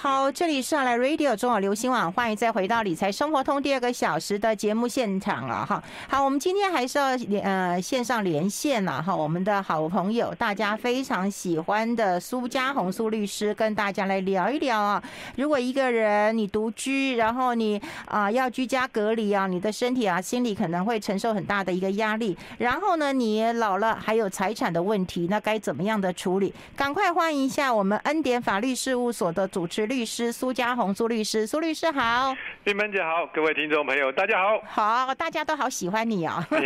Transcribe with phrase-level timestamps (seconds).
[0.00, 5.82] 好，这里是来 Radio 中广流行网，欢迎再回到理财生活通第二个小时的节目现场了哈。
[6.08, 15.02] 好，我们今天还是要连呃线上连线了哈，我们的好朋友，大家非常喜欢的苏家红苏律师跟大家来聊一聊啊。
[15.34, 22.38] 如果一个人你独居，然后你啊、要居家隔离啊，你的身体啊心理可能会承受很大的一个压力。
[22.58, 26.54] 然后呢，你老了还有财产的问题，那该怎么样的处理？
[26.76, 34.60] 赶快欢迎一下我们恩典法律事务所的主持律师苏家宏苏律师，苏律师好，韵芬姐好，各位听众朋友大家好，
[35.06, 36.56] 好，大家都好喜欢你啊、哦，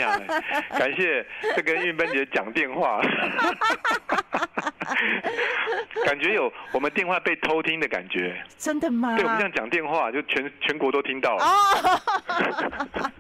[0.77, 3.01] 感谢这跟韵芬姐讲电话，
[6.05, 9.15] 感觉有我们电话被偷听的感觉，真的吗？
[9.17, 11.49] 对，我们这样讲电话，就全全国都听到了，哦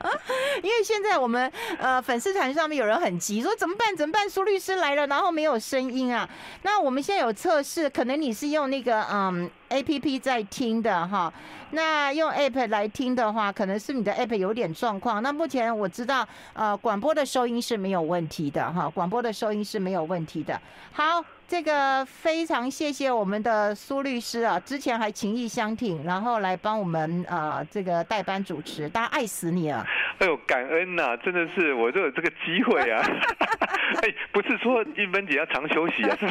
[0.63, 3.95] 因为现在我们呃粉丝团上面有人很急，说怎么办？
[3.97, 4.29] 怎么办？
[4.29, 6.29] 苏律师来了，然后没有声音啊，
[6.63, 9.49] 那我们现在有测试，可能你是用那个嗯。
[9.73, 11.33] A P P 在听的哈，
[11.71, 15.23] 那用 App 来听的话，可能是你的 App 有点状况。
[15.23, 20.61] 那目前我知道，呃，广播的收音是没有问题的哈，广播的收音是没有问题的。
[20.93, 29.87] 好，这个非常谢谢我们的苏律师啊，之前还情意相挺，然后来帮我们呃这个代班主持，大家爱死你了。
[30.19, 33.03] 哎呦，感恩呐、啊，真的是我就有这个机会啊。
[34.03, 36.17] 哎，不是说一芬姐要常休息啊。
[36.21, 36.27] 是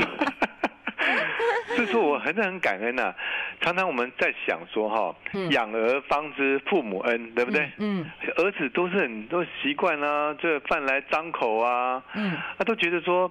[1.82, 3.16] 是说我很很感恩呐、啊，
[3.60, 5.16] 常常我们在想说哈，
[5.50, 7.70] 养儿方知父母恩，对不对？
[7.78, 8.06] 嗯，
[8.38, 13.30] 儿子都是很都习惯啊，这饭来张口啊，嗯，他都觉得说，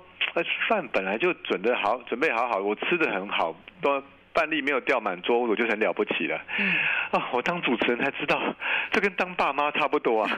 [0.68, 4.02] 饭本来就准备好，准备好好，我吃的很好，都
[4.34, 6.40] 饭粒没有掉满桌，我就很了不起了。
[6.58, 6.74] 嗯，
[7.12, 8.40] 啊，我当主持人才知道，
[8.92, 10.30] 这跟当爸妈差不多啊。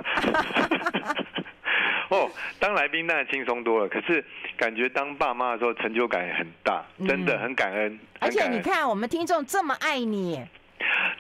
[2.13, 4.25] 哦，当来宾当然轻松多了，可是
[4.57, 7.93] 感觉当爸妈的时候成就感也很大，真的很感恩。
[7.95, 10.45] 嗯、而且你看，我们听众这么爱你，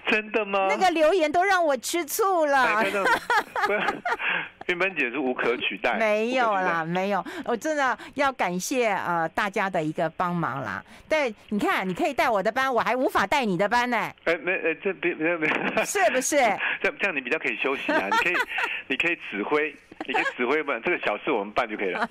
[0.06, 0.66] 真的吗？
[0.68, 2.84] 那个留言都让我吃醋了。
[4.66, 10.83] 韵芬姐是无可取代，没有啦，没有，我真的要感谢呃大家的一个帮忙啦。
[11.08, 13.96] 对，你看，你可以带我的班，我还无法带你的班呢。
[14.24, 15.48] 哎，没，哎，这别别别，
[15.84, 16.36] 是不是？
[16.83, 18.34] 这这样你比较可以休息啊，你可以，
[18.89, 19.74] 你可以指挥，
[20.06, 22.08] 你可以指挥办，这个小事我们办就可以了。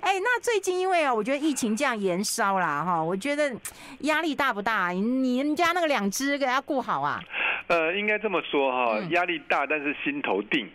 [0.00, 3.52] 哎，那最近因为啊，我觉得疫情这样延烧啦，哈，我觉得
[4.00, 4.88] 压力大不大？
[4.90, 7.20] 你们家那个两只给它顾好啊？
[7.66, 10.68] 呃，应该这么说哈，压力大，但是心头定。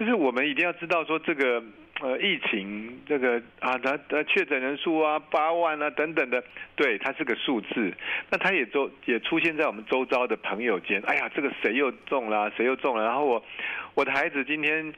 [0.00, 1.62] 就是我们一定要知道说这个
[2.00, 6.42] 呃疫情这个啊，它的确诊人数啊八万啊等等的，
[6.74, 7.92] 对，它是个数字。
[8.30, 11.02] 那它也周也出现在我们周遭的朋友间。
[11.02, 13.04] 哎呀，这个谁又中了，谁又中了？
[13.04, 13.44] 然后我
[13.92, 14.90] 我的孩子今天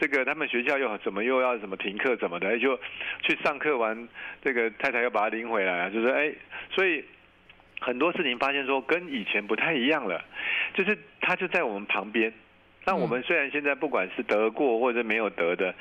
[0.00, 2.76] 这个他们学校又怎么又要什么停课怎么的，就
[3.22, 4.08] 去上课完，
[4.42, 6.32] 这个太太又把他拎回来啊，就是哎，
[6.70, 7.04] 所以
[7.78, 10.20] 很多事情发现说跟以前不太一样了，
[10.74, 12.32] 就是他就在我们旁边。
[12.88, 15.74] 那我们虽然现在不管是得过或者没有得的，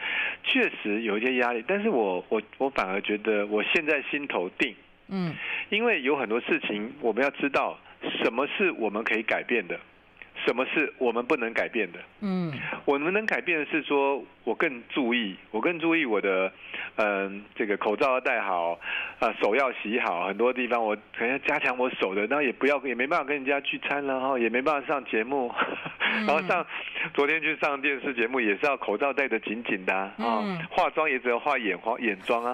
[0.43, 4.75] 确实有一些压力，但是我我我反而觉得我现在心头定，
[5.07, 5.33] 嗯，
[5.69, 7.79] 因为有很多事情我们要知道
[8.21, 9.79] 什么是我们可以改变的。
[10.45, 11.99] 什么是我们不能改变的？
[12.21, 12.53] 嗯，
[12.85, 16.51] 我们能改变的是说，我更注意，我更注意我的，
[16.95, 18.79] 嗯，这个口罩要戴好，
[19.19, 25.53] 啊，手要洗好，很多地方我可能要加强我手的，然后也不要，也没办法跟人家聚餐了哈，也没办法上节目，
[26.25, 26.65] 然后上
[27.13, 32.53] 昨天去上电视节目也是要口罩戴得紧紧的啊，化妆也只有化眼妆眼妆啊，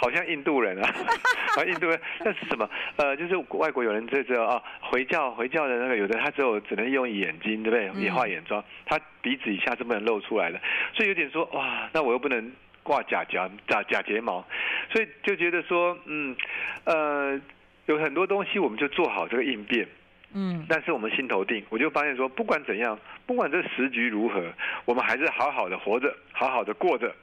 [0.00, 0.88] 好像印度人啊，
[1.58, 2.68] 啊，印度人那是什么？
[2.96, 7.06] 呃，就是外国有人这这啊，回教回教的那个有的他只有只能用。
[7.06, 8.02] 眼睛对不对？
[8.02, 10.60] 也画眼妆，他鼻子以下是不能露出来的，
[10.92, 13.38] 所以有点说哇，那我又不能挂假睫
[13.68, 14.46] 假假睫毛，
[14.92, 16.36] 所以就觉得说，嗯，
[16.84, 17.40] 呃，
[17.86, 19.86] 有很多东西我们就做好这个应变，
[20.34, 24.52] 嗯，但是我们心头定，我就发现说，不管怎样，不管这时局如何，
[24.84, 27.14] 我们还是好好的活着，好好的过着，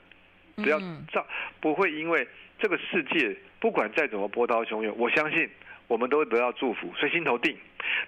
[0.56, 0.80] 不要
[1.12, 1.25] 造，
[1.59, 2.28] 不会因为
[2.59, 5.50] 这个世界不管再怎么波涛汹涌，我相信。
[5.90, 7.56] 我们都会得到祝福，所以心头定。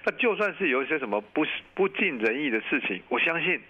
[0.06, 3.62] 那就算是有一些什么不不尽人意的事情，我相信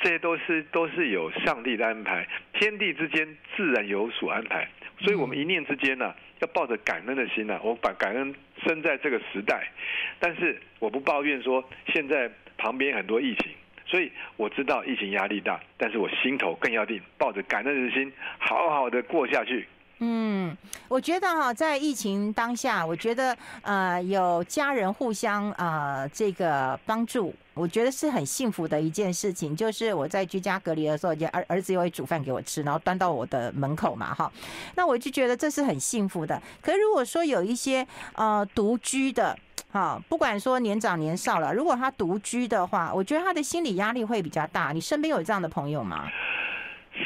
[0.00, 3.26] 这些都是都是有上帝的安排，天地之间
[3.56, 4.68] 自然有所安排。
[4.98, 8.34] 所以，我们一念之间呢、要抱着感恩的心呢、我把感恩
[8.64, 9.70] 生在这个时代，
[10.18, 11.62] 但是我不抱怨说
[11.92, 13.52] 现在旁边很多疫情，
[13.84, 19.68] 所以我知道疫情压力大，但是我心头更要定，抱着感恩的心，好好的过下去。
[19.98, 20.56] 嗯，
[20.88, 29.56] 我觉得哈，在疫情当下，我觉得呃，有家人互相呃这个帮助，我觉得是很幸福的一件事情。
[29.56, 34.30] 就是我在居家隔离的时候，儿儿子又会煮饭给我吃，然后端到我的门口嘛，哈，
[34.76, 36.40] 那我就觉得这是很幸福的。
[36.60, 39.36] 可是如果说有一些呃独居的。
[39.72, 44.70] 哈，不管说年长年少了，如果他独居的话，我觉得他的心理压力会比较大。
[44.72, 46.08] 你身边有这样的朋友吗？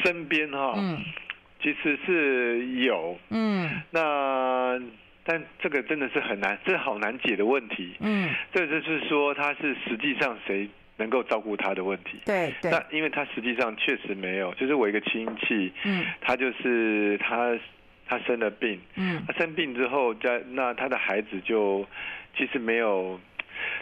[0.05, 0.99] 身边哈，嗯，
[1.61, 4.79] 其实是有，嗯，那
[5.25, 17.59] 但这个真的是很难，这好难解的问题，嗯，这就是说他是实际上谁能够照顾他的问题，对对，那因为他实际上确实没有，就是我一个亲戚，嗯，他就是他
[18.07, 21.87] 他生了病，嗯，他生病之后，在那他的孩子就
[22.37, 23.21] 其实没有，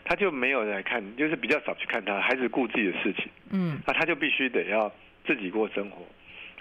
[0.04, 4.92] 他就没有来看，就是比较少去看他孩子顾自己的事情，嗯，那他就必须得要。
[5.26, 6.06] 自己过生活，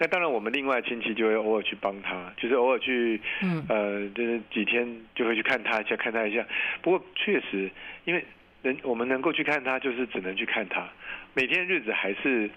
[0.00, 6.46] 那当然我们另外亲戚就会偶尔去帮他，就是偶尔去，嗯，呃，就是几天就会去看他一下，看他一下。
[6.82, 7.68] 不过确实，
[8.04, 8.24] 因为
[8.62, 10.88] 人我们能够去看他，就是只能去看他，
[11.34, 12.48] 每天日子还是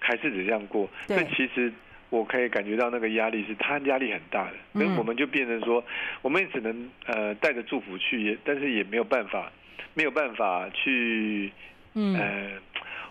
[0.00, 0.88] 还是只这样过。
[1.08, 1.72] 所以其实
[2.08, 5.84] 我可以感觉到那个压力是他压力很大的，所以我们就变成说，
[6.22, 9.50] 我们也只能呃带着祝福去，也但是也没有办法，
[9.94, 11.50] 没有办法去，
[11.94, 12.14] 嗯。
[12.14, 12.50] 呃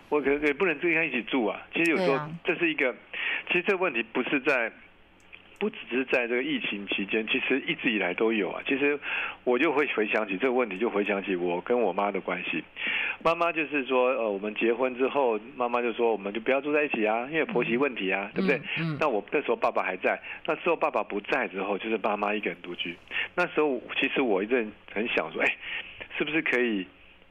[0.08, 1.60] 我可也不能跟他一起住啊。
[1.74, 2.94] 其实有时候这是一个，
[3.48, 4.70] 其实这个问题不是在，
[5.58, 8.62] 不只是在这个疫情期间，其实一直以来都有啊。
[8.66, 8.98] 其实
[9.44, 12.62] 我就会回想起这个问题，就回想起我跟我妈的关系。
[13.24, 18.60] 妈妈就是说，呃，我们结婚之后，妈妈就说我们就不要住在一起啊，因为婆媳问题啊，对不对？
[19.00, 22.94] 那我那时候爸爸还在，那之后爸爸不在之后，就是妈妈一个人独居。
[23.34, 25.56] 那时候其实我一直很想说，哎，
[26.16, 26.86] 是不是可以？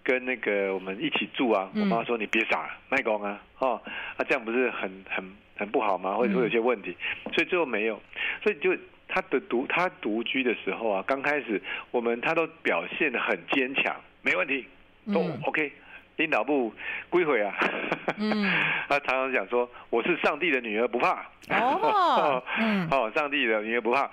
[0.05, 3.81] 跟那个我们一起住啊，我妈说，你别傻，卖光啊，哦，
[4.15, 6.13] 啊这样不是很很很不好吗？
[6.13, 6.95] 会会有些问题，
[7.33, 7.99] 所以最后没有，
[8.43, 11.59] 所以就他的独他独居的时候啊，刚开始
[11.89, 14.67] 我们他都表现的很坚强，没问题，
[15.11, 15.71] 都 OK，
[16.17, 16.71] 领导部
[17.09, 17.55] 归回啊，
[18.19, 18.31] 嗯，
[18.87, 22.43] 他常常讲说我是上帝的女儿不怕，哦，
[22.91, 24.07] 哦，上帝的女儿不怕，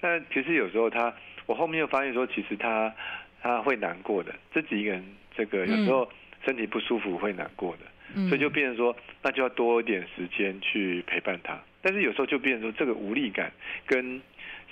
[0.00, 1.14] 但其实有时候他，
[1.46, 2.92] 我后面又发现说，其实他
[3.40, 5.04] 他会难过的，自己一个人。
[5.36, 6.08] 这个有时候
[6.44, 7.78] 身体不舒服会难过的，
[8.14, 11.58] 嗯、所以就变成说，那就要多一点时间去陪伴他。
[11.82, 13.52] 但是有时候就变成说，这个无力感
[13.86, 14.20] 跟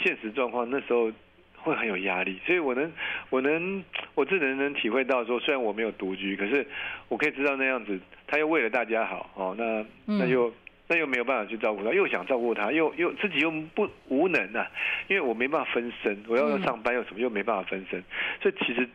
[0.01, 1.13] 现实状况那时候
[1.57, 2.41] 会很有压力。
[2.47, 2.91] 所以我能，
[3.31, 3.85] 我能，
[4.15, 6.67] 我自己能体会到说，虽然我没有独居，可是
[7.09, 9.85] 我可以知道那样子，他又为了大家好哦，那
[10.19, 10.49] 那就。
[10.49, 10.53] 嗯
[10.87, 14.71] 那又没有办法去照顾他，又想照顾他，又又自己又不无能啊，
[15.09, 18.05] 因为我没办法分身，我要上班又什么又没办法分身，
[18.43, 18.87] 所以其实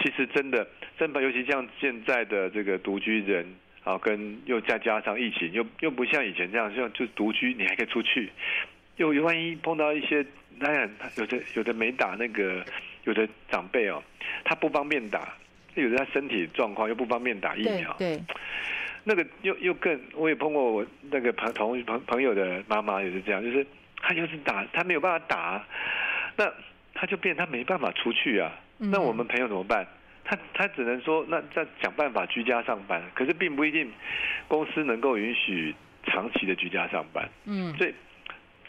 [0.00, 0.64] 其实真的
[0.96, 3.44] 真的，尤其像现在的这个独居人
[3.82, 8.30] 啊，跟又再加上疫情，又又不像以前这样，像就独居你还可以出去，
[8.96, 10.24] 又万一碰到一些
[10.60, 12.64] 那样，有的有的没打那个，
[13.02, 14.00] 有的长辈哦，
[14.44, 15.34] 他不方便打，
[15.74, 18.20] 有的他身体状况又不方便打疫苗，对。
[19.04, 23.66] 那个又又更，我也碰过我那个朋同朋朋友的妈妈也是这样，就是
[24.00, 25.64] 他就是打，他没有办法打，
[26.36, 26.52] 那
[26.94, 28.52] 他就变他没办法出去啊。
[28.78, 29.86] 那我们朋友怎么办？
[30.24, 33.90] 他他只能说那再想办法居家上班，可是并不一定
[34.46, 35.74] 公司能够允许
[36.04, 37.28] 长期的居家上班。
[37.44, 37.92] 嗯，所以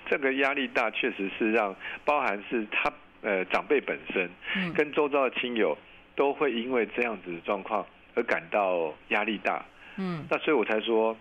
[0.09, 2.91] 这个压力大，确实是让包含是他
[3.21, 4.27] 呃长辈本身，
[4.74, 5.77] 跟周遭的亲友
[6.15, 9.63] 都会因为这样子的状况而感到压力大。
[9.98, 11.16] 嗯，那所以我才说，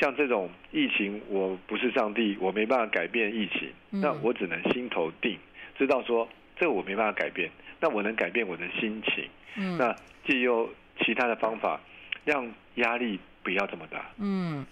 [0.00, 5.38] 像这种疫情，我不是上帝，我没办法改变疫情，那我只能心头定，
[5.76, 7.50] 知道说这个我没办法改变，
[7.80, 9.24] 那我能改变我的心情，
[9.56, 9.94] 嗯，那
[10.26, 10.68] 借由
[11.00, 11.80] 其他的方法，
[12.24, 14.66] 让压力不要这么大，嗯。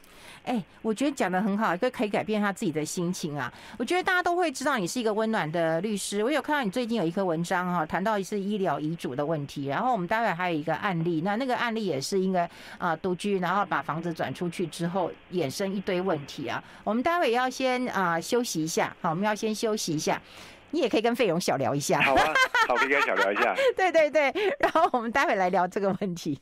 [0.44, 3.52] 哎，我觉得讲的很好，一个可以改变他自己的心情啊。
[3.80, 6.22] 我觉得大家都会知道你是一个温暖的律师。
[6.22, 9.66] 我有看到你最近有一篇文章哈，谈到是医疗遗嘱的问题。
[9.66, 16.62] 然后我们待会还有一个案例，那那个案例也是应该啊独居，然后把房子转出去之后衍生一堆问题啊。
[16.84, 20.22] 我们待会要先啊休息一下，好，我们要先休息一下。
[20.70, 22.34] 你也可以跟费勇小聊一下，好啊，
[22.68, 23.52] 好，可以跟小聊一下。
[23.76, 26.40] 对对对，然后我们待会来聊这个问题。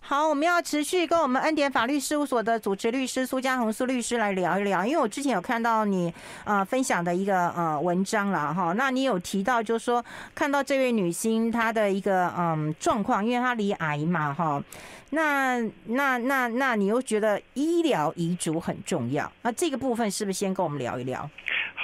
[0.00, 14.62] 好，我们要持续跟我们恩典法律事务所的主持律师苏嘉红苏律师来聊一聊，因为我之前有看到你呃分享的一个呃文章了哈，那你有提到就是说看到这位女星她的一个嗯状况，因为她罹癌嘛哈。
[15.10, 19.30] 那那那那你又觉得医疗遗嘱很重要？
[19.42, 21.28] 那这个部分是不是先跟我们聊一聊？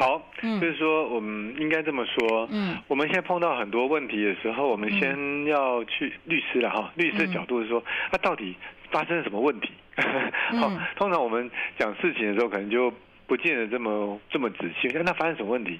[0.02, 8.56] 好，就是说我们应该这么说，嗯，我们现在碰到很多问题的时候，我们先要去律师了哈，律师的角度是说，那到底
[8.90, 9.70] 发生了什么问题？
[10.58, 12.92] 好，通常我们讲事情的时候，可能就
[13.28, 14.88] 不见得这么这么仔细。
[15.04, 15.78] 那发生什么问题？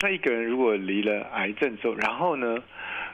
[0.00, 2.56] 那一个人如果离了癌症之后，然后呢？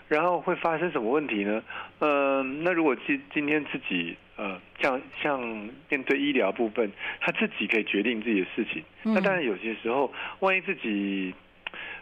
[0.06, 1.62] 然后会发生什么问题呢？
[2.00, 5.40] 嗯、呃，那如果今今天自己呃，像像
[5.88, 8.82] 面对医疗部分，他自己可以决定自己的事情。
[9.02, 11.32] 那当然有些时候，万一自己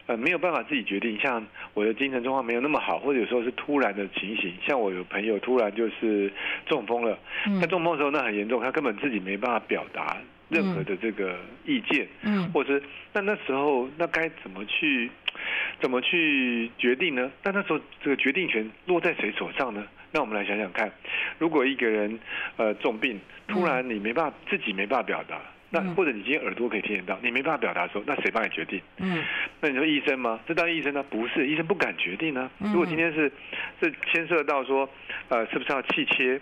[0.07, 6.33] 呃没有办法自己决定，像我的精神状况没有那么好，或者有时候是突然的情形，像我有朋友突然就是
[6.67, 7.19] 中风了，
[7.61, 10.17] 他中风的时候那很严重，他根本自己没办法表达
[10.53, 12.83] 任何的这个意见，嗯，或者是
[13.13, 15.11] 那那时候那该怎么去
[15.81, 17.31] 怎么去决定呢？
[17.43, 19.85] 那那时候这个决定权落在谁手上呢？
[20.13, 20.93] 那我们来想想看，
[21.39, 22.19] 如果一个人
[22.57, 23.19] 呃重病，
[23.49, 25.41] 突然你没办法自己没办法表达。
[25.75, 28.79] 那或者你今天耳朵可以听得到，你没办法表达的时候，那谁帮你决定？
[28.99, 29.25] 嗯，
[29.59, 30.39] 那你说医生吗？
[30.47, 31.03] 这当医生呢？
[31.05, 32.51] 不是，医生不敢决定呢。
[32.59, 33.33] 如果今天是
[33.81, 34.87] 是牵涉到说，
[35.31, 36.39] 呃，是不是要气切？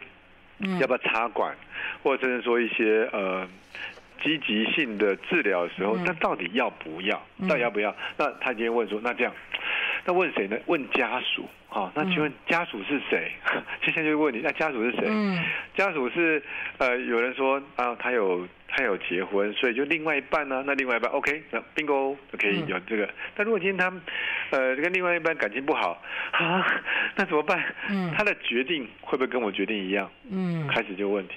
[0.59, 1.55] 嗯，要不要插管？
[2.03, 3.49] 或者甚至说一些呃
[4.23, 7.21] 积极性的治疗的时候，那到底要不要？
[7.49, 7.95] 到底要不要？
[8.17, 9.33] 那他今天问说，那这样，
[10.05, 10.57] 那问谁呢？
[10.67, 11.49] 问家属。
[11.69, 13.31] 好，那请问家属是谁？
[13.85, 15.05] 接下来就问你，那家属是谁？
[15.07, 15.39] 嗯，
[15.77, 16.43] 家属是
[16.79, 20.65] 呃，有人说啊，他有他有结婚，所以就另外一半呢、啊？
[20.67, 23.09] 那另外一半 OK，那 bingo 就可以有这个。
[23.37, 23.93] 但如果今天他
[24.51, 26.03] 呃跟另外一半感情不好
[26.33, 26.83] 啊，
[27.15, 27.63] 那怎么办？
[27.89, 30.11] 嗯，他的决定会不会跟我决定一样？
[30.29, 31.35] 嗯，开始就问题。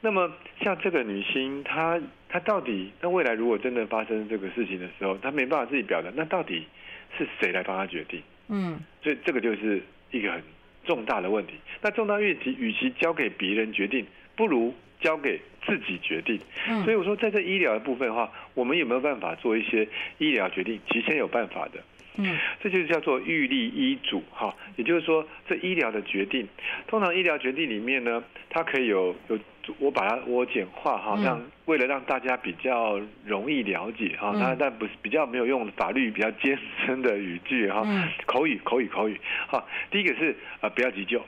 [0.00, 0.28] 那么
[0.60, 6.66] 像这个女星，她她到底那未来如果真的发生这个事情的时候，她没办法自己表达，那到底
[7.16, 8.22] 是谁来帮他决定？
[8.48, 10.42] 嗯，所以这个就是一个很
[10.84, 11.54] 重大的问题。
[11.80, 14.06] 那重大问题，与其交给别人决定，
[14.36, 16.38] 不如交给自己决定。
[16.84, 20.78] 所以我说，在这医疗的部分的话，我们有没有办法做一些医疗决定？
[20.90, 21.82] 其实有办法的。
[22.16, 26.46] 嗯，这就是叫做预立医嘱哈，也就是说，这医疗的决定，
[26.86, 29.36] 通常医疗决定里面呢，它可以有有，
[29.78, 37.84] 我把它我简化哈，让为了让大家比较容易了解哈，它但不是比较没有用法律比较艰深的语句哈，
[38.26, 39.20] 口语口语口语。
[39.48, 41.22] 哈，第一个是啊不要急救，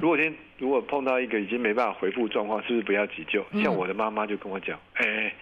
[0.00, 3.44] 如果天如果碰到一个已经没办法回复状况，是不是不要急救？
[3.62, 5.32] 像我的妈妈就跟我讲，哎，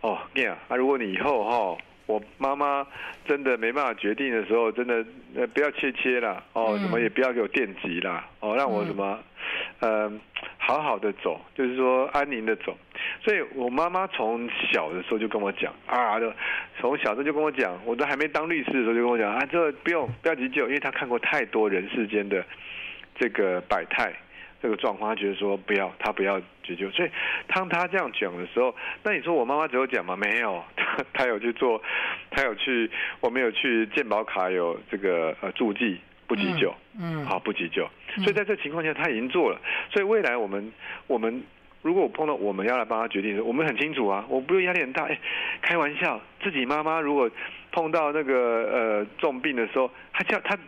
[0.00, 1.82] 哦，这样啊，如果你以后哈。
[2.06, 2.86] 我妈妈
[3.26, 5.04] 真的没办法决定的时候，真的
[5.36, 9.18] 呃不要切切啦，哦，什么也不要给我电击啦，哦，让我什么，
[9.80, 10.12] 呃，
[10.58, 12.76] 好好的走，就是说安宁的走。
[13.24, 16.18] 所以我妈妈从小的时候就跟我讲啊，
[16.80, 22.44] 从小时候就跟我讲，我都还没当律师的时候就跟我讲啊，这不用不要急救，因为她看过太多人世间的
[23.14, 24.12] 这个百态。
[24.62, 26.88] 这个状况，他觉得说不要，他不要急救。
[26.90, 27.10] 所以
[27.48, 30.16] 当他这样讲的时候，那你说我妈妈只有讲吗？
[30.16, 31.82] 没有， 他他有去做，
[32.30, 32.88] 他有去，
[33.20, 37.88] 我没有去健保卡有这个呃注记不急救，嗯，好不急救。
[38.18, 39.60] 所以在这情况下，他已经做了。
[39.90, 40.72] 所以未来我们
[41.08, 41.42] 我们
[41.82, 45.04] 如果我碰到我们要来帮他决定的时候，我们很清楚啊，我不用压力很大。
[45.06, 45.18] 哎，
[45.60, 47.28] 开玩笑，自己妈妈如果
[47.72, 48.34] 碰到那个
[48.70, 50.60] 呃重病的时候，他叫他哎。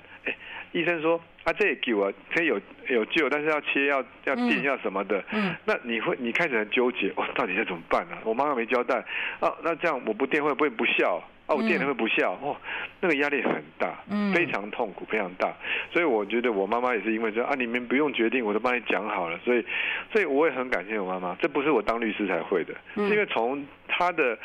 [0.74, 5.18] 医生说啊，这也给我可以有有救，但是要切要要定要什么的。
[5.30, 8.18] 嗯，嗯那你会你开始很纠结，哦，到底要怎么办呢、啊？
[8.24, 8.96] 我妈妈没交代
[9.38, 11.54] 啊，那这样我不电会不会不孝啊？
[11.54, 12.56] 我电了会不孝哦，
[13.00, 13.94] 那个压力很大，
[14.34, 15.54] 非常痛苦，非常大。
[15.92, 19.38] 所以我觉得我妈妈也是因为说啊，你们不用决定，我都帮你讲好了。
[19.44, 19.64] 所以，
[20.12, 24.36] 所以我也很感谢我妈妈，这不是我当律师才会的，是因为从她的。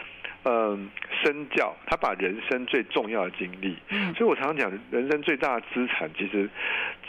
[0.46, 0.90] 嗯，
[1.22, 6.50] 身教，他把人生最重要的经历，嗯所以我常常讲，人生最大的资产，其实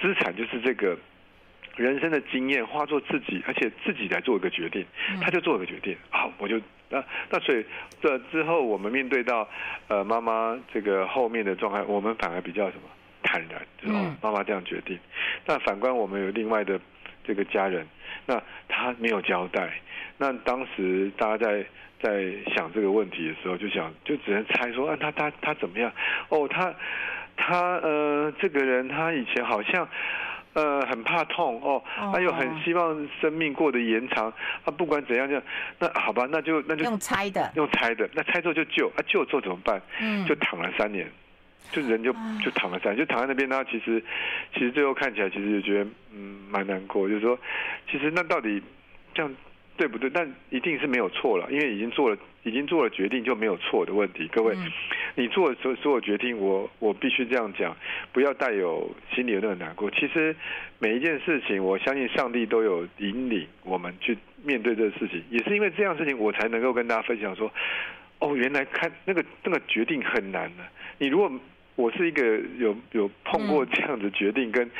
[0.01, 0.99] 资产就是这个
[1.77, 4.85] 人生的经验化作自己，而且自己来做一个决定，
[5.23, 7.65] 他就做了个决定，好，我就那那所以
[8.03, 9.49] 这之后我们面对到
[9.87, 12.83] 呃妈妈这个后面的状态，我们反而比较什么
[13.23, 14.99] 坦然，就是哦，妈妈这样决定。
[15.47, 16.81] 那反观我们有另外的
[17.23, 17.87] 这个家人，
[18.27, 19.81] 那他没有交代，
[20.19, 21.65] 那当时大家在。
[22.02, 25.92] 在想这个问题的时候，就想就只能猜说啊，他他他怎么样？
[26.30, 26.75] 哦，他
[27.37, 29.87] 他呃，这个人他以前好像
[30.54, 34.33] 呃很怕痛哦，他又很希望生命过得延长。
[34.64, 35.40] 啊，不管怎样，就
[35.78, 38.09] 那好吧，那就那就用猜的，用猜的。
[38.14, 39.80] 那猜错就救啊，救之后怎么办？
[40.00, 41.07] 嗯，就躺了三年，
[41.71, 43.49] 就人就就躺了三年，就躺在那边。
[43.49, 44.02] 他其实
[44.54, 47.38] 其实最后看起来，其实就觉得嗯蛮难过，就是说，
[47.90, 48.62] 其实那到底
[49.12, 49.35] 这样。
[49.81, 50.11] 对不对？
[50.11, 54.29] 但一定是没有错了，因为已经做了，已经做了决定就没有错的问题。
[54.31, 54.55] 各位，
[55.15, 57.75] 你做的所所有决定，我我必须这样讲，
[58.13, 59.91] 不要带有心里有那个难过。
[59.91, 60.37] 其实
[60.79, 67.51] 每一件事情，我相信上帝都有引领我们去面对这个事情，也是因为这样的事情，我才能够跟大家分享说，
[68.19, 70.65] 哦，原来看那个那个决定很难的。
[70.99, 71.33] 你如果
[71.77, 74.71] 我是一个有有碰过这样子决定，跟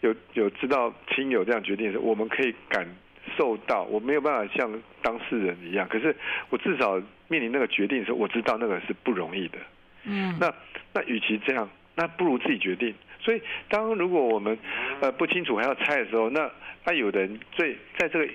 [0.00, 2.88] 有有知道亲友这样决定的时候，我们可以感。
[3.36, 4.70] 受到我没有办法像
[5.02, 6.14] 当事人一样，可是
[6.50, 9.58] 我至少面临那个决定的时候，我知道那个是不容易的。
[10.04, 10.52] 嗯，那
[10.94, 12.94] 那与其这样，那不如自己决定。
[13.20, 14.56] 所以，当如果我们
[15.00, 16.50] 呃不清楚还要猜的时候，那
[16.84, 18.28] 那有的人最在这个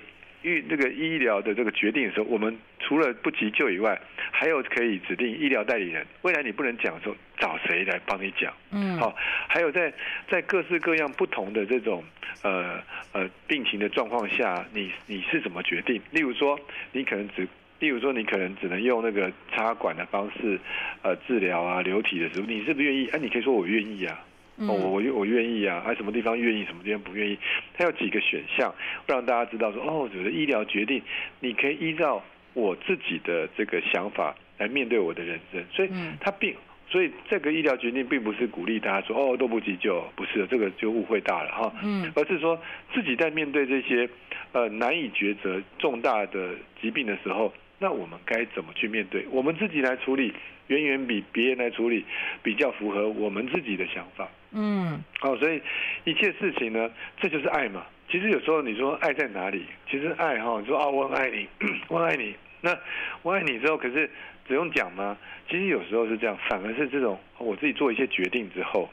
[0.44, 6.06] 预这个医疗的这个决定的时候，我们除了不急救以外，还有可以指定医疗代理人。
[6.22, 8.52] 未来你不能讲的时候，找谁来帮你讲？
[8.70, 9.14] 嗯，好，
[9.48, 9.92] 还有在
[10.28, 12.04] 在各式各样不同的这种
[12.42, 12.80] 呃
[13.12, 16.00] 呃病情的状况下，你你是怎么决定？
[16.10, 16.60] 例如说，
[16.92, 17.48] 你可能只，
[17.80, 20.60] 例如说你可能只能用那个插管的方式
[21.02, 23.06] 呃治疗啊，流体的时候，你是不是愿意？
[23.08, 24.20] 哎、啊，你可以说我愿意啊。
[24.56, 27.36] 哦，我我愿意啊，还什么地方愿意，什么地方不愿意？
[27.76, 28.72] 它有几个选项，
[29.06, 31.02] 让大家知道说，哦，我的医疗决定，
[31.40, 35.64] 你可以依照我自己的这个想法来面对我的人生。
[35.72, 36.54] 所以，它并
[36.88, 41.72] 所以这个医疗决定并不是鼓励大家说，哦，都不急救，不是的，这个就误会大了哈。
[41.82, 42.56] 嗯，而是说
[42.92, 44.08] 自己在面对这些
[44.52, 49.26] 呃难以抉择重大的疾病的时候，那我们该怎么去面对？
[49.30, 50.32] 我们自己来处理，
[50.68, 52.04] 远远比别人来处理
[52.42, 54.28] 比较符合我们自己的想法。
[54.52, 55.60] 嗯，好，所以
[56.04, 56.90] 一切事情呢，
[57.20, 57.84] 这就是爱嘛。
[58.08, 59.66] 其实有时候你说爱在哪里？
[59.90, 61.48] 其实爱哈，你说啊，我很爱你，
[61.88, 62.34] 我爱你。
[62.60, 62.78] 那
[63.22, 64.08] 我爱你之后，可是
[64.46, 65.18] 只用讲吗？
[65.50, 68.88] 其实有时候是这样，反而是这种我自己做一些决定之后，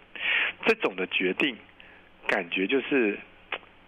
[0.66, 1.56] 这种的决定
[2.28, 3.18] 感觉就是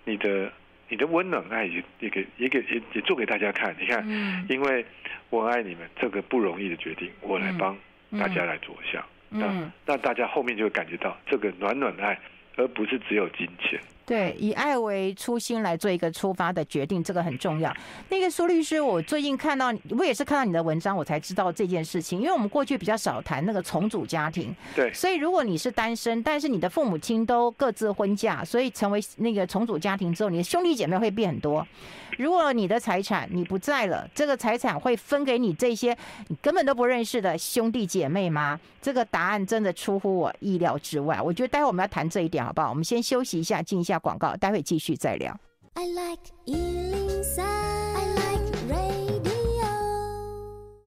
[0.06, 0.52] 你的
[0.94, 3.76] 你的温暖爱也也给也给也也做给大家看。
[3.80, 4.06] 你看，
[4.48, 4.86] 因为
[5.32, 7.76] 我爱你们，这个不容易的决定，我来帮
[8.12, 9.04] 大家来着想。
[9.28, 12.20] 那那大家后面就会感觉到这个暖暖的爱，
[12.58, 13.80] 而不是只有金钱。
[14.06, 17.74] 对，以爱为初心来做一个出发的决定，这个很重要。
[18.10, 22.20] 那个苏律师，我最近看到，我也是看到你的文章，我才知道这件事情。
[22.20, 31.66] 因为我们过去比较少谈那个重组家庭，对，所以如果你是单身，但是你的父母亲都各自婚嫁，所以成为那个重组家庭之后，你的兄弟姐妹会变很多。
[32.20, 38.60] 如果你的财产你不在了，这个财产会分给你这些你根本都不认识的兄弟姐妹吗？
[38.80, 41.20] 这个答案真的出乎我意料之外。
[41.20, 42.70] 我觉得待会我们要谈这一点，好不好？
[42.70, 45.38] 我们先休息一下，静一下广告，待会继续再聊。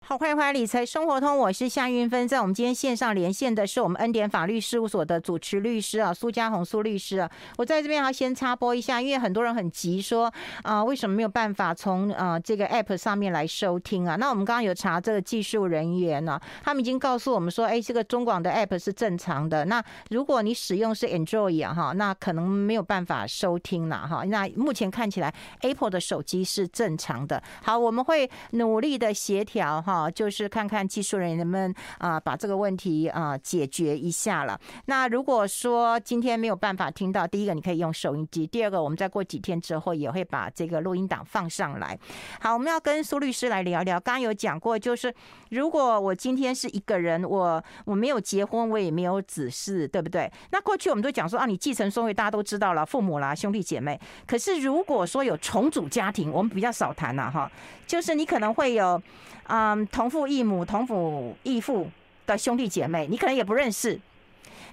[0.08, 2.28] 好，欢迎回来理财生活通，我是夏韵芬。
[2.28, 7.28] 在我们今天线上连线的是我们恩典法律事务所的主持律师啊，苏家宏苏律师啊。
[7.58, 14.14] 我在这边要先插播一下，因为很多人很急说啊，为什么没有办法从啊这个 app 上面来收听啊？
[14.14, 19.64] 那我们刚刚有查这个技术人员呢，他们已经告诉我们说，哎，这个中广的 app 是正常的。
[19.64, 24.22] 那如果你使用是 Android 啊哈，那可能没有办法收听了哈。
[24.26, 27.42] 那目前看起来 Apple 的手机是正常的。
[27.64, 29.95] 好，我们会努力的协调哈。
[29.96, 34.60] 啊，就是看看技术人员能不能啊把这个问题啊解决一下了。
[34.84, 41.98] 那如果说今天没有办法听到，第一个你可以用收音机，第二个我们再过几天之后也会把这个录音档放上来。
[42.40, 43.98] 好，我们要跟苏律师来聊聊。
[43.98, 45.12] 刚刚有讲过，就是
[45.50, 50.30] 如果我今天是一个人，我我没有结婚，我也没有子嗣，对不对？
[50.50, 53.98] 那过去我们都讲说啊，你继承顺位大家都知道了，父母啦、兄弟姐妹。
[54.26, 57.50] 可是如果说有重组家庭，我们比较少谈了哈，
[57.86, 59.00] 就是你可能会有。
[59.48, 61.90] 嗯，同父异母、同父异父
[62.26, 63.98] 的兄弟姐妹，你可能也不认识。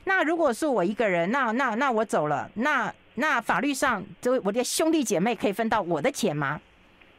[0.06, 6.60] 那如果是我一个人，那那那我走了，那那法律上，就我的兄弟姐妹可以分到我的钱吗？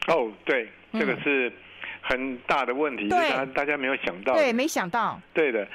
[0.09, 1.53] 哦，对，这个是。
[2.07, 5.67] 很大的问题，大家大家没有想到，对，没想到，对的，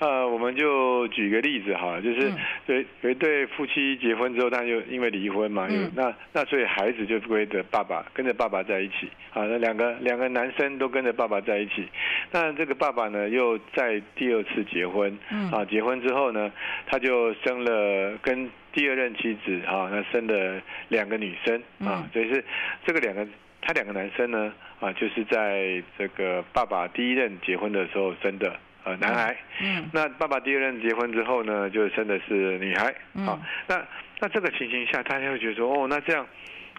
[0.00, 2.28] 呃，我们就举个例子哈，就是
[2.66, 11.88] 有有一对夫妻结婚之后，他就因为离婚嘛，嗯、那那所以孩子就归着爸爸，跟着爸爸在一起，啊，那两个两个男生都跟着爸爸在一起，
[12.32, 15.16] 那这个爸爸呢又在第二次结婚，
[15.52, 16.50] 啊，结婚之后呢，
[16.88, 22.44] 他就生了跟第二任妻子啊，那生了两个女生啊，所以是
[22.84, 23.24] 这个两个。
[23.62, 29.36] 他两个男生呢，啊，就是在这个爸爸第一任结婚的时候生的，呃，男孩。
[29.60, 29.88] 嗯。
[29.92, 32.94] 那爸爸第二任结婚之后呢，就生的是女孩。
[33.14, 33.26] 嗯。
[33.66, 33.82] 那
[34.20, 36.26] 那这个情形下，大家会觉得说，哦，那这样，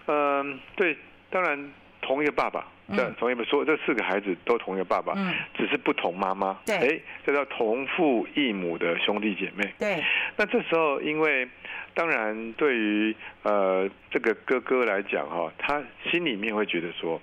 [0.06, 0.96] 嗯、呃，对，
[1.30, 6.58] 当然同一个爸爸，对，同一个说这四个孩子都同一个爸爸，嗯，只是不同妈妈。
[6.66, 6.76] 对。
[6.76, 9.72] 哎，这叫同父异母的兄弟姐妹。
[9.78, 10.02] 对。
[10.36, 11.48] 那这时候因为。
[11.94, 17.20] 当然，对于呃这个哥哥来讲哈，他心里面会觉得说，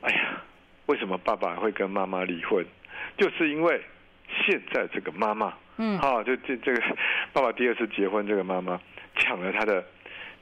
[0.00, 0.40] 哎呀，
[0.86, 2.64] 为什么爸爸会跟妈妈离婚？
[3.18, 3.78] 就是因为
[4.46, 6.82] 现在这个妈妈，嗯，哈，就这这个
[7.34, 8.80] 爸爸第二次结婚，这个妈妈
[9.16, 9.84] 抢了他的，